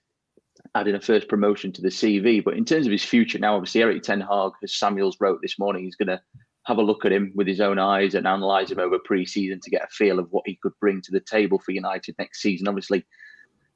[0.75, 2.43] adding a first promotion to the CV.
[2.43, 5.59] But in terms of his future now, obviously Erik Ten Hag, as Samuels wrote this
[5.59, 6.21] morning, he's going to
[6.65, 9.69] have a look at him with his own eyes and analyse him over pre-season to
[9.69, 12.67] get a feel of what he could bring to the table for United next season.
[12.67, 13.05] Obviously,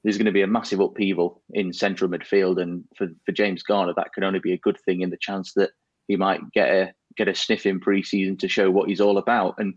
[0.04, 3.94] there's going to be a massive upheaval in central midfield, and for, for James Garner,
[3.96, 5.72] that can only be a good thing in the chance that
[6.08, 9.56] he might get a get a sniff in pre-season to show what he's all about.
[9.60, 9.76] And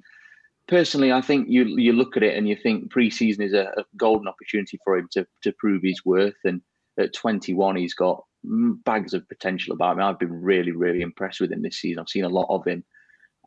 [0.69, 3.85] personally, I think you you look at it and you think pre-season is a, a
[3.97, 6.35] golden opportunity for him to to prove his worth.
[6.45, 6.61] And
[6.99, 10.03] at 21, he's got bags of potential about him.
[10.03, 12.01] I've been really, really impressed with him this season.
[12.01, 12.85] I've seen a lot of him.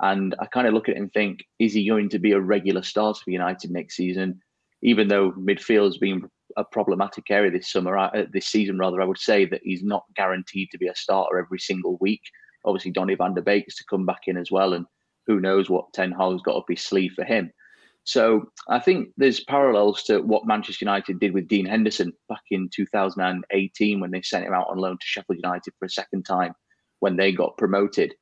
[0.02, 2.40] And I kind of look at it and think, is he going to be a
[2.40, 4.40] regular starter for United next season?
[4.82, 9.06] Even though midfield has been a problematic area this summer, uh, this season rather, I
[9.06, 12.22] would say that he's not guaranteed to be a starter every single week.
[12.66, 14.86] Obviously, Donny van der Beek is to come back in as well, and
[15.28, 17.52] who knows what Ten Hag's got up his sleeve for him.
[18.04, 22.70] So I think there's parallels to what Manchester United did with Dean Henderson back in
[22.74, 26.54] 2018 when they sent him out on loan to Sheffield United for a second time
[27.02, 28.16] when they got promoted.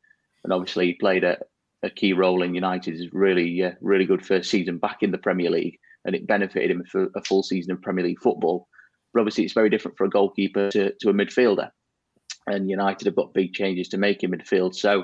[0.44, 1.38] And obviously, he played a,
[1.84, 5.50] a key role in United's really, uh, really good first season back in the Premier
[5.50, 8.68] League, and it benefited him for a full season of Premier League football.
[9.13, 11.70] But obviously, it's very different for a goalkeeper to, to a midfielder,
[12.48, 14.76] and United have got big changes to make in midfield.
[14.76, 15.04] So,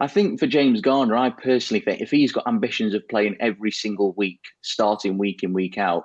[0.00, 3.70] I think for James Garner, I personally think if he's got ambitions of playing every
[3.70, 6.04] single week, starting week in week out,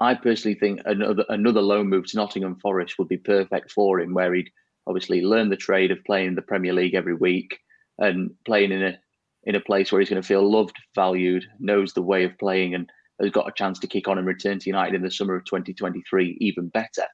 [0.00, 4.14] I personally think another another loan move to Nottingham Forest would be perfect for him,
[4.14, 4.50] where he'd
[4.86, 7.58] obviously learn the trade of playing in the Premier League every week
[7.98, 8.98] and playing in a
[9.46, 12.74] in a place where he's going to feel loved, valued, knows the way of playing,
[12.74, 15.36] and has got a chance to kick on and return to United in the summer
[15.36, 17.04] of 2023 even better.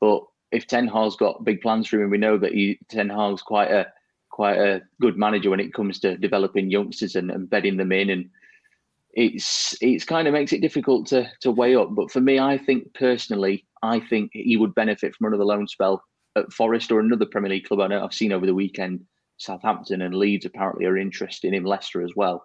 [0.00, 3.42] But if Ten Hag's got big plans for him, we know that he, Ten Hag's
[3.42, 3.86] quite a
[4.30, 8.10] quite a good manager when it comes to developing youngsters and, and bedding them in,
[8.10, 8.30] and
[9.12, 11.94] it's it's kind of makes it difficult to to weigh up.
[11.94, 16.02] But for me, I think personally, I think he would benefit from another loan spell
[16.36, 17.80] at Forest or another Premier League club.
[17.80, 19.04] I know I've seen over the weekend
[19.38, 22.44] Southampton and Leeds apparently are interested in Leicester as well.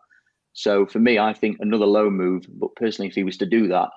[0.54, 2.46] So for me, I think another loan move.
[2.50, 3.90] But personally, if he was to do that,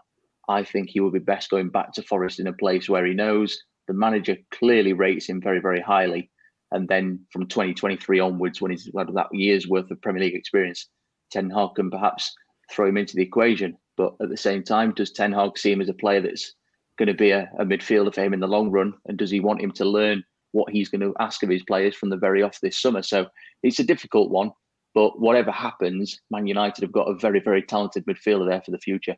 [0.48, 3.14] I think he would be best going back to Forest in a place where he
[3.14, 6.30] knows the manager clearly rates him very, very highly.
[6.72, 10.88] And then from 2023 onwards, when he's had that year's worth of Premier League experience,
[11.30, 12.34] Ten Hag can perhaps
[12.70, 13.76] throw him into the equation.
[13.96, 16.54] But at the same time, does Ten Hag see him as a player that's
[16.98, 18.94] going to be a, a midfielder for him in the long run?
[19.06, 20.24] And does he want him to learn
[20.56, 23.02] what he's going to ask of his players from the very off this summer.
[23.02, 23.26] So
[23.62, 24.50] it's a difficult one.
[24.94, 28.78] But whatever happens, Man United have got a very, very talented midfielder there for the
[28.78, 29.14] future.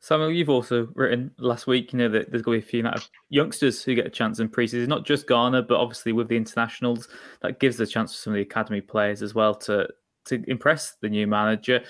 [0.00, 2.88] Samuel, you've also written last week, you know, that there's going to be a few
[3.30, 7.08] youngsters who get a chance in pre-season, not just Garner, but obviously with the internationals,
[7.42, 9.88] that gives the chance for some of the academy players as well to
[10.28, 11.82] to impress the new manager.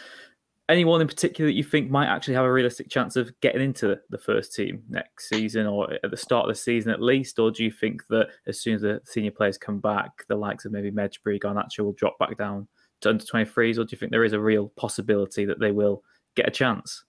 [0.69, 3.99] Anyone in particular that you think might actually have a realistic chance of getting into
[4.11, 7.39] the first team next season or at the start of the season at least?
[7.39, 10.67] Or do you think that as soon as the senior players come back, the likes
[10.67, 12.69] of maybe Mejbri, Garnacho will drop back down
[13.01, 13.79] to under 23s?
[13.79, 16.03] Or do you think there is a real possibility that they will
[16.37, 17.05] get a chance?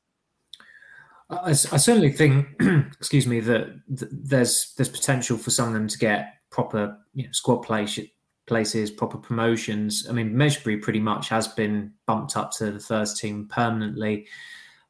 [1.30, 2.48] I, I certainly think,
[2.98, 7.26] excuse me, that, that, there's there's potential for some of them to get proper you
[7.26, 8.00] know, squad place,
[8.50, 10.06] places, proper promotions.
[10.10, 14.28] I mean, Mejbri pretty much has been bumped up to the first team permanently.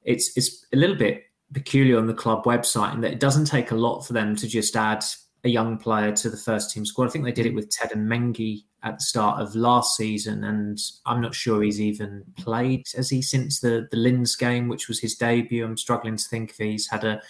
[0.03, 3.72] It's it's a little bit peculiar on the club website in that it doesn't take
[3.72, 5.03] a lot for them to just add
[5.43, 7.07] a young player to the first team squad.
[7.07, 10.80] I think they did it with Teden Mengi at the start of last season, and
[11.05, 14.99] I'm not sure he's even played as he since the the Linz game, which was
[14.99, 15.66] his debut.
[15.66, 17.22] I'm struggling to think if he's had a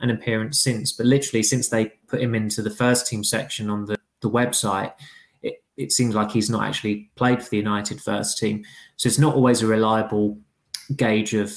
[0.00, 3.84] an appearance since, but literally since they put him into the first team section on
[3.84, 4.92] the the website,
[5.76, 8.64] it, seems like he's not actually played for the United first team.
[8.96, 10.38] So it's not always a reliable
[10.96, 11.54] gauge of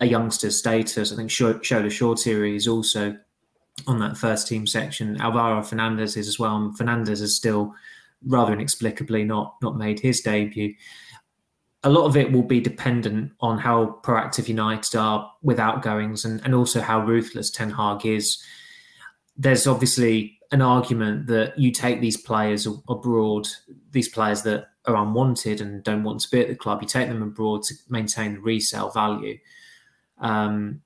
[0.00, 1.12] a youngster's status.
[1.12, 3.16] I think Shola Shoretire is also
[3.86, 5.20] on that first team section.
[5.20, 6.56] Alvaro Fernandez is as well.
[6.56, 7.74] And Fernandez is still
[8.26, 10.74] rather inexplicably not not made his debut.
[11.82, 16.40] A lot of it will be dependent on how proactive United are with outgoings and,
[16.42, 18.42] and also how ruthless Ten Hag is.
[19.36, 23.48] There's obviously an argument that you take these players abroad,
[23.90, 27.08] these players that are unwanted and don't want to be at the club, you take
[27.08, 29.38] them abroad to maintain the resale value.
[30.18, 30.82] Um,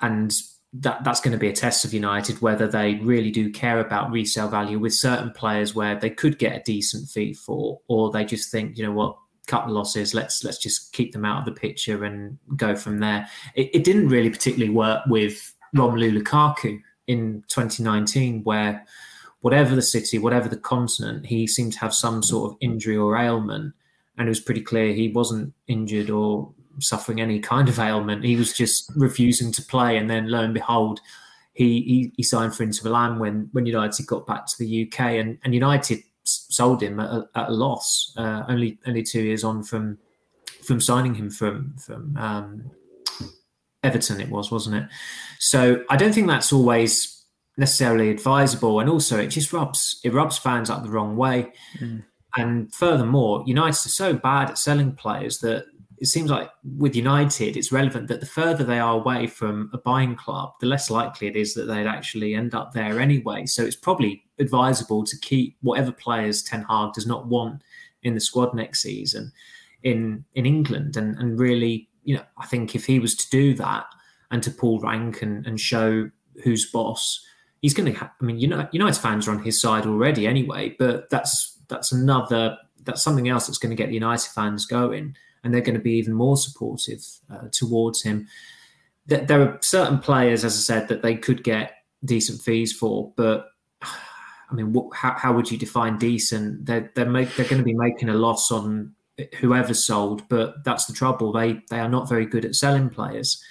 [0.00, 0.32] and
[0.74, 4.10] that that's going to be a test of United whether they really do care about
[4.10, 8.24] resale value with certain players where they could get a decent fee for, or they
[8.24, 11.44] just think, you know what, cut the losses, let's let's just keep them out of
[11.54, 13.28] the picture and go from there.
[13.54, 18.84] It, it didn't really particularly work with Romelu Lukaku in 2019, where
[19.40, 23.16] whatever the city, whatever the continent, he seemed to have some sort of injury or
[23.16, 23.74] ailment,
[24.16, 28.24] and it was pretty clear he wasn't injured or suffering any kind of ailment.
[28.24, 31.00] He was just refusing to play, and then lo and behold,
[31.54, 35.00] he he, he signed for Inter Milan when when United got back to the UK,
[35.00, 39.44] and, and United sold him at a, at a loss, uh, only only two years
[39.44, 39.98] on from
[40.64, 42.70] from signing him from from um,
[43.82, 44.20] Everton.
[44.20, 44.88] It was, wasn't it?
[45.38, 47.24] So I don't think that's always
[47.56, 51.52] necessarily advisable, and also it just rubs it rubs fans up the wrong way.
[51.78, 52.04] Mm.
[52.36, 55.66] And furthermore, United are so bad at selling players that
[55.98, 59.78] it seems like with United, it's relevant that the further they are away from a
[59.78, 63.46] buying club, the less likely it is that they'd actually end up there anyway.
[63.46, 67.62] So it's probably advisable to keep whatever players Ten Hag does not want
[68.02, 69.30] in the squad next season
[69.82, 73.54] in in England, and and really, you know, I think if he was to do
[73.54, 73.86] that
[74.30, 76.10] and to pull rank and, and show
[76.42, 77.24] who's boss,
[77.60, 77.98] he's going to.
[77.98, 81.58] Ha- I mean, you know, United fans are on his side already anyway, but that's
[81.68, 85.60] that's another that's something else that's going to get the United fans going and they're
[85.60, 88.28] going to be even more supportive uh, towards him.
[89.06, 91.72] There are certain players, as I said, that they could get
[92.04, 93.48] decent fees for, but
[93.82, 96.66] I mean, what, how, how would you define decent?
[96.66, 98.94] They're they're, make, they're going to be making a loss on
[99.40, 101.32] whoever sold, but that's the trouble.
[101.32, 103.42] They they are not very good at selling players,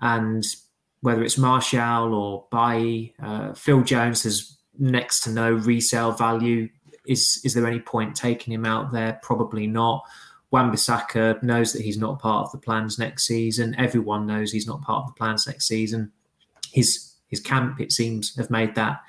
[0.00, 0.44] and
[1.00, 6.68] whether it's Martial or Bailly, uh, Phil Jones has next to no resale value.
[7.06, 9.20] Is is there any point taking him out there?
[9.22, 10.04] Probably not.
[10.50, 13.74] Wan-Bissaka knows that he's not part of the plans next season.
[13.76, 16.12] Everyone knows he's not part of the plans next season.
[16.72, 19.00] His his camp, it seems, have made that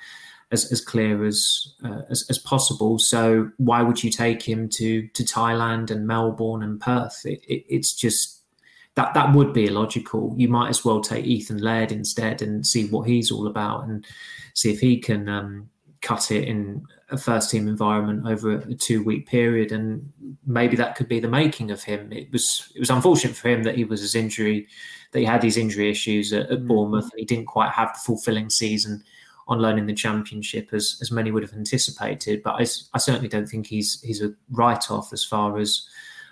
[0.52, 2.98] as, as clear as, uh, as, as possible.
[2.98, 7.20] So why would you take him to to Thailand and Melbourne and Perth?
[7.24, 8.42] It, it, it's just
[8.94, 10.34] that that would be illogical.
[10.36, 14.06] You might as well take Ethan Laird instead and see what he's all about and
[14.54, 15.68] see if he can um,
[16.00, 20.12] cut it in a first team environment over a two week period, and
[20.46, 22.12] maybe that could be the making of him.
[22.12, 24.68] It was it was unfortunate for him that he was his injury,
[25.10, 26.66] that he had these injury issues at, at mm.
[26.68, 29.02] Bournemouth, and he didn't quite have the fulfilling season
[29.48, 32.42] on loan in the championship as as many would have anticipated.
[32.42, 35.88] But I, I certainly don't think he's he's a write off as far as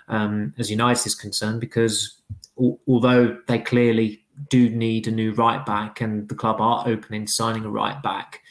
[0.07, 2.21] um, as United is concerned, because
[2.59, 7.13] al- although they clearly do need a new right back, and the club are open
[7.13, 8.41] in signing a right back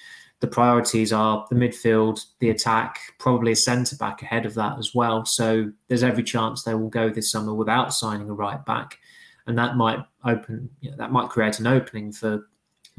[0.44, 4.94] the priorities are the midfield, the attack, probably a centre back ahead of that as
[4.94, 5.24] well.
[5.24, 8.98] So there's every chance they will go this summer without signing a right back,
[9.46, 12.46] and that might open, you know, that might create an opening for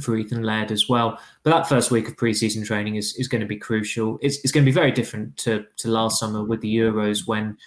[0.01, 1.19] for Ethan Laird as well.
[1.43, 4.19] But that first week of preseason training is, is going to be crucial.
[4.21, 7.57] It's, it's going to be very different to, to last summer with the Euros when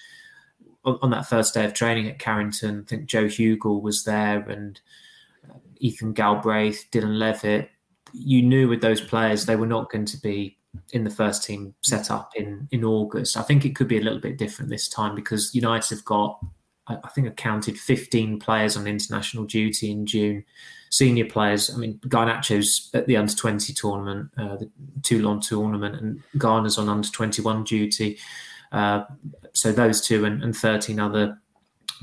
[0.85, 4.41] on, on that first day of training at Carrington, I think Joe Hugill was there
[4.49, 4.81] and
[5.49, 7.71] uh, Ethan Galbraith, Dylan Levitt.
[8.13, 10.59] You knew with those players they were not going to be
[10.93, 13.37] in the first team set up in, in August.
[13.37, 16.39] I think it could be a little bit different this time because United have got,
[16.87, 20.45] I think, I counted 15 players on international duty in June
[20.91, 21.73] senior players.
[21.73, 24.71] I mean, Garnacho's at the under 20 tournament, uh, the
[25.03, 28.19] Toulon tournament, and Garner's on under 21 duty.
[28.73, 29.05] Uh,
[29.55, 31.39] so those two and, and 13 other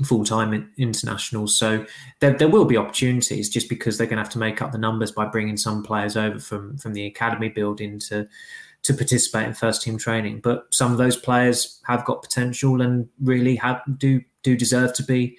[0.04, 1.56] full-time internationals.
[1.56, 1.86] So
[2.20, 4.78] there, there will be opportunities just because they're going to have to make up the
[4.78, 8.28] numbers by bringing some players over from from the academy building to
[8.82, 10.40] to participate in first team training.
[10.40, 15.02] But some of those players have got potential and really have do do deserve to
[15.02, 15.38] be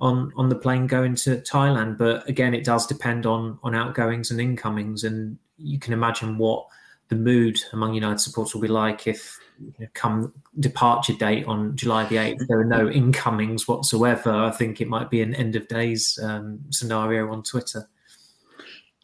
[0.00, 1.98] on on the plane going to Thailand.
[1.98, 6.66] But again, it does depend on on outgoings and incomings, and you can imagine what
[7.08, 11.74] the mood among United supporters will be like if you know, come departure date on
[11.74, 14.30] July the 8th, there are no incomings whatsoever.
[14.30, 17.88] I think it might be an end of days um, scenario on Twitter.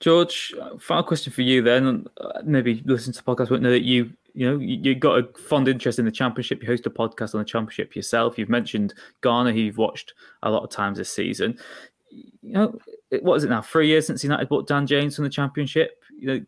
[0.00, 2.06] George, final question for you then.
[2.20, 5.18] Uh, maybe listen to the podcast, but know that you you know, you, have got
[5.18, 6.60] a fond interest in the championship.
[6.60, 8.36] You host a podcast on the championship yourself.
[8.36, 11.56] You've mentioned Garner, who you've watched a lot of times this season.
[12.10, 12.78] You know,
[13.22, 13.62] what is it now?
[13.62, 16.02] Three years since United bought Dan James from the championship.
[16.18, 16.44] You know,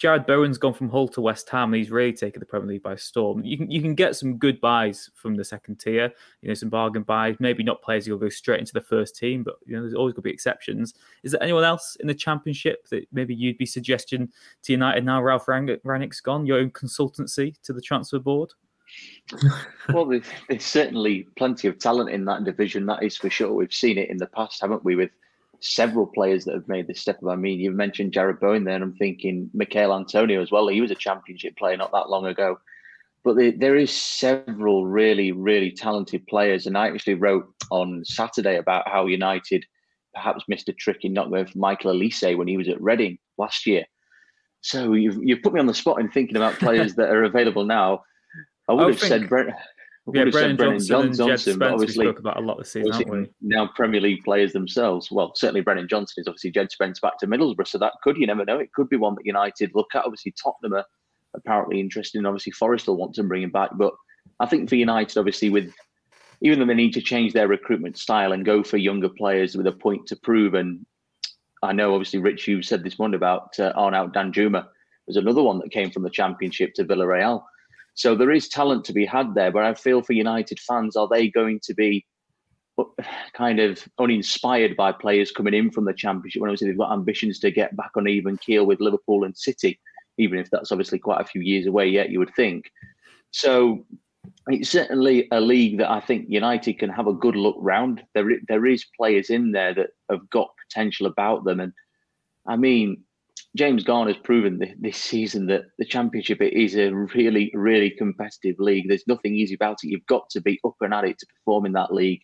[0.00, 2.82] Jarrod Bowen's gone from Hull to West Ham, and he's really taken the Premier League
[2.82, 3.44] by storm.
[3.44, 6.70] You can you can get some good buys from the second tier, you know, some
[6.70, 7.36] bargain buys.
[7.38, 10.14] Maybe not players who'll go straight into the first team, but you know, there's always
[10.14, 10.94] going to be exceptions.
[11.22, 14.30] Is there anyone else in the Championship that maybe you'd be suggesting
[14.62, 15.22] to United now?
[15.22, 18.52] Ralph Rangnick's gone, your own consultancy to the transfer board.
[19.92, 22.86] well, there's, there's certainly plenty of talent in that division.
[22.86, 23.52] That is for sure.
[23.52, 24.96] We've seen it in the past, haven't we?
[24.96, 25.10] With
[25.60, 27.28] several players that have made this step up.
[27.30, 30.68] I mean, you've mentioned Jarrod Bowen there, and I'm thinking Michail Antonio as well.
[30.68, 32.58] He was a championship player not that long ago.
[33.22, 36.66] But the, there is several really, really talented players.
[36.66, 39.64] And I actually wrote on Saturday about how United
[40.14, 43.18] perhaps missed a trick in not going for Michael Olise when he was at Reading
[43.36, 43.84] last year.
[44.62, 47.64] So you've, you've put me on the spot in thinking about players that are available
[47.64, 48.02] now.
[48.68, 49.50] I would I have said Brent
[50.12, 53.30] yeah, Brennan Johnson, Johnson, Johnson but obviously spoke about a lot this season, we?
[53.42, 55.10] Now Premier League players themselves.
[55.10, 58.26] Well, certainly Brennan Johnson is obviously Jed Spence back to Middlesbrough, so that could you
[58.26, 58.58] never know.
[58.58, 60.04] It could be one that United look at.
[60.04, 60.86] Obviously, Tottenham are
[61.34, 63.70] apparently interested, and obviously Forest will want to bring him back.
[63.74, 63.92] But
[64.40, 65.72] I think for United, obviously, with
[66.40, 69.66] even though they need to change their recruitment style and go for younger players with
[69.66, 70.84] a point to prove, and
[71.62, 74.66] I know obviously Rich, you've said this morning about uh, Arnaut Danjuma.
[75.06, 77.42] There's another one that came from the Championship to Villarreal.
[77.94, 81.08] So there is talent to be had there, but I feel for United fans, are
[81.08, 82.06] they going to be
[82.78, 82.84] uh,
[83.34, 87.38] kind of uninspired by players coming in from the Championship when obviously they've got ambitions
[87.40, 89.78] to get back on even keel with Liverpool and City,
[90.18, 92.70] even if that's obviously quite a few years away yet, you would think.
[93.32, 93.84] So
[94.46, 98.02] it's certainly a league that I think United can have a good look round.
[98.14, 101.72] There, there is players in there that have got potential about them, and
[102.46, 103.04] I mean,
[103.56, 108.86] James Garner's proven this season that the championship is a really, really competitive league.
[108.88, 109.88] There's nothing easy about it.
[109.88, 112.22] You've got to be up and at it to perform in that league.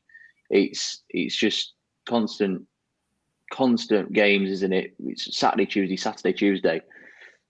[0.50, 1.74] It's it's just
[2.06, 2.62] constant,
[3.52, 4.94] constant games, isn't it?
[5.00, 6.80] It's Saturday, Tuesday, Saturday, Tuesday.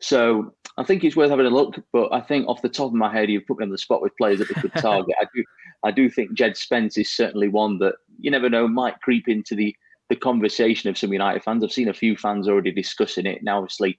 [0.01, 1.79] So I think it's worth having a look.
[1.93, 4.01] But I think off the top of my head, you've put me on the spot
[4.01, 5.15] with players that we could target.
[5.21, 5.45] I do,
[5.85, 9.55] I do think Jed Spence is certainly one that you never know might creep into
[9.55, 9.77] the
[10.09, 11.65] the conversation of some United fans.
[11.65, 13.43] I've seen a few fans already discussing it.
[13.43, 13.99] Now, obviously,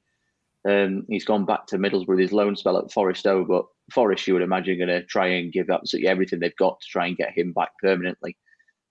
[0.67, 4.27] um, he's gone back to Middlesbrough with his loan spell at Forest over, but Forest,
[4.27, 7.17] you would imagine, going to try and give absolutely everything they've got to try and
[7.17, 8.35] get him back permanently.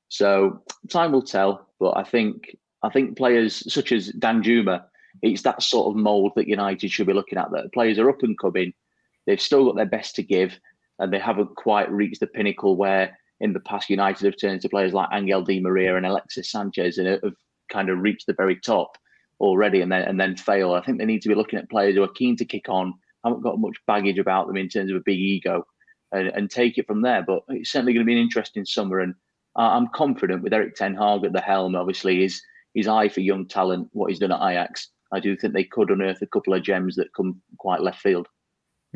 [0.08, 4.84] So time will tell, but I think I think players such as Danjuma,
[5.22, 7.50] it's that sort of mould that United should be looking at.
[7.50, 8.72] That players are up and coming,
[9.26, 10.58] they've still got their best to give,
[10.98, 14.68] and they haven't quite reached the pinnacle where in the past, United have turned to
[14.68, 17.34] players like Angel Di Maria and Alexis Sanchez and have
[17.70, 18.96] kind of reached the very top
[19.40, 20.72] already and then and then fail.
[20.72, 22.94] I think they need to be looking at players who are keen to kick on,
[23.24, 25.66] haven't got much baggage about them in terms of a big ego,
[26.12, 27.22] and, and take it from there.
[27.22, 29.14] But it's certainly going to be an interesting summer, and
[29.56, 31.76] I'm confident with Erik Ten Hag at the helm.
[31.76, 32.40] Obviously, his
[32.74, 34.90] his eye for young talent, what he's done at Ajax.
[35.12, 38.28] I do think they could unearth a couple of gems that come quite left field.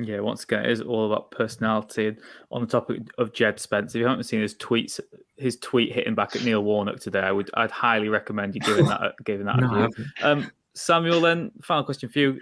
[0.04, 2.08] Yeah, once again, it is all about personality.
[2.08, 2.18] And
[2.50, 5.00] on the topic of Jed Spence, if you haven't seen his tweets,
[5.36, 8.86] his tweet hitting back at Neil Warnock today, I would, I'd highly recommend you giving
[8.86, 9.60] that, giving that.
[9.60, 9.88] no,
[10.22, 12.38] um, Samuel, then final question for you: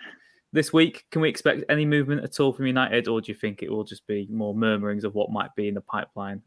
[0.53, 3.63] This week, can we expect any movement at all from United, or do you think
[3.63, 6.43] it will just be more murmurings of what might be in the pipeline?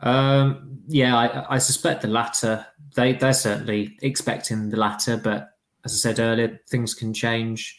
[0.00, 2.66] Um, yeah, I, I suspect the latter.
[2.94, 5.50] They they're certainly expecting the latter, but
[5.84, 7.78] as I said earlier, things can change.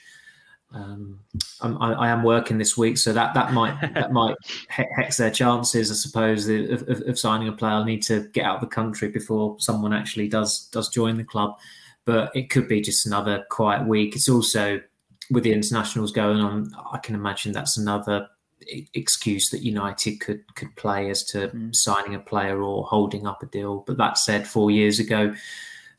[0.73, 1.19] Um,
[1.61, 4.35] I'm, I, I am working this week, so that that might that might
[4.67, 7.73] hex their chances, I suppose, of, of, of, signing a player.
[7.73, 11.23] I'll need to get out of the country before someone actually does does join the
[11.23, 11.57] club.
[12.05, 14.15] But it could be just another quiet week.
[14.15, 14.81] It's also
[15.29, 16.71] with the internationals going on.
[16.91, 18.27] I can imagine that's another
[18.93, 21.75] excuse that United could could play as to mm.
[21.75, 23.83] signing a player or holding up a deal.
[23.85, 25.33] But that said, four years ago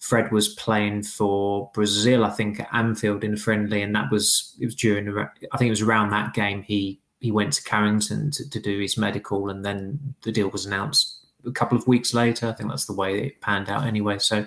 [0.04, 4.54] Fred was playing for Brazil, I think, at Anfield in a friendly, and that was
[4.60, 8.30] it was during I think it was around that game he he went to Carrington
[8.32, 12.12] to, to do his medical, and then the deal was announced a couple of weeks
[12.12, 12.46] later.
[12.46, 14.18] I think that's the way it panned out anyway.
[14.18, 14.44] So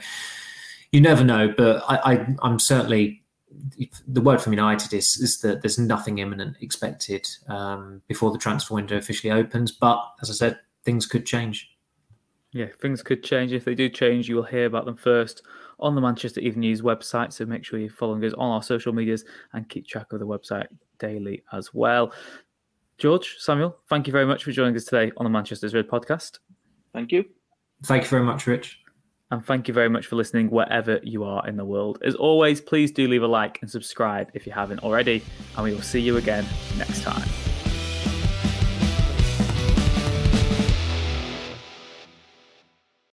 [0.92, 3.24] you never know, but I, I I'm certainly
[4.08, 8.76] the word from United is is that there's nothing imminent expected um, before the transfer
[8.76, 9.72] window officially opens.
[9.72, 11.68] But as I said, things could change
[12.52, 13.52] yeah, things could change.
[13.52, 15.44] If they do change, you will hear about them first
[15.80, 17.34] on the Manchester Evening News website.
[17.34, 20.28] So make sure you're following us on our social medias and keep track of the
[20.28, 20.68] website
[21.00, 22.14] daily as well.
[22.98, 26.40] George, Samuel, thank you very much for joining us today on the Manchester's Red podcast.
[26.94, 27.26] Thank you.
[27.84, 28.80] Thank you very much, Rich.
[29.30, 32.00] And thank you very much for listening wherever you are in the world.
[32.04, 35.22] As always, please do leave a like and subscribe if you haven't already.
[35.56, 36.46] And we will see you again
[36.78, 37.47] next time.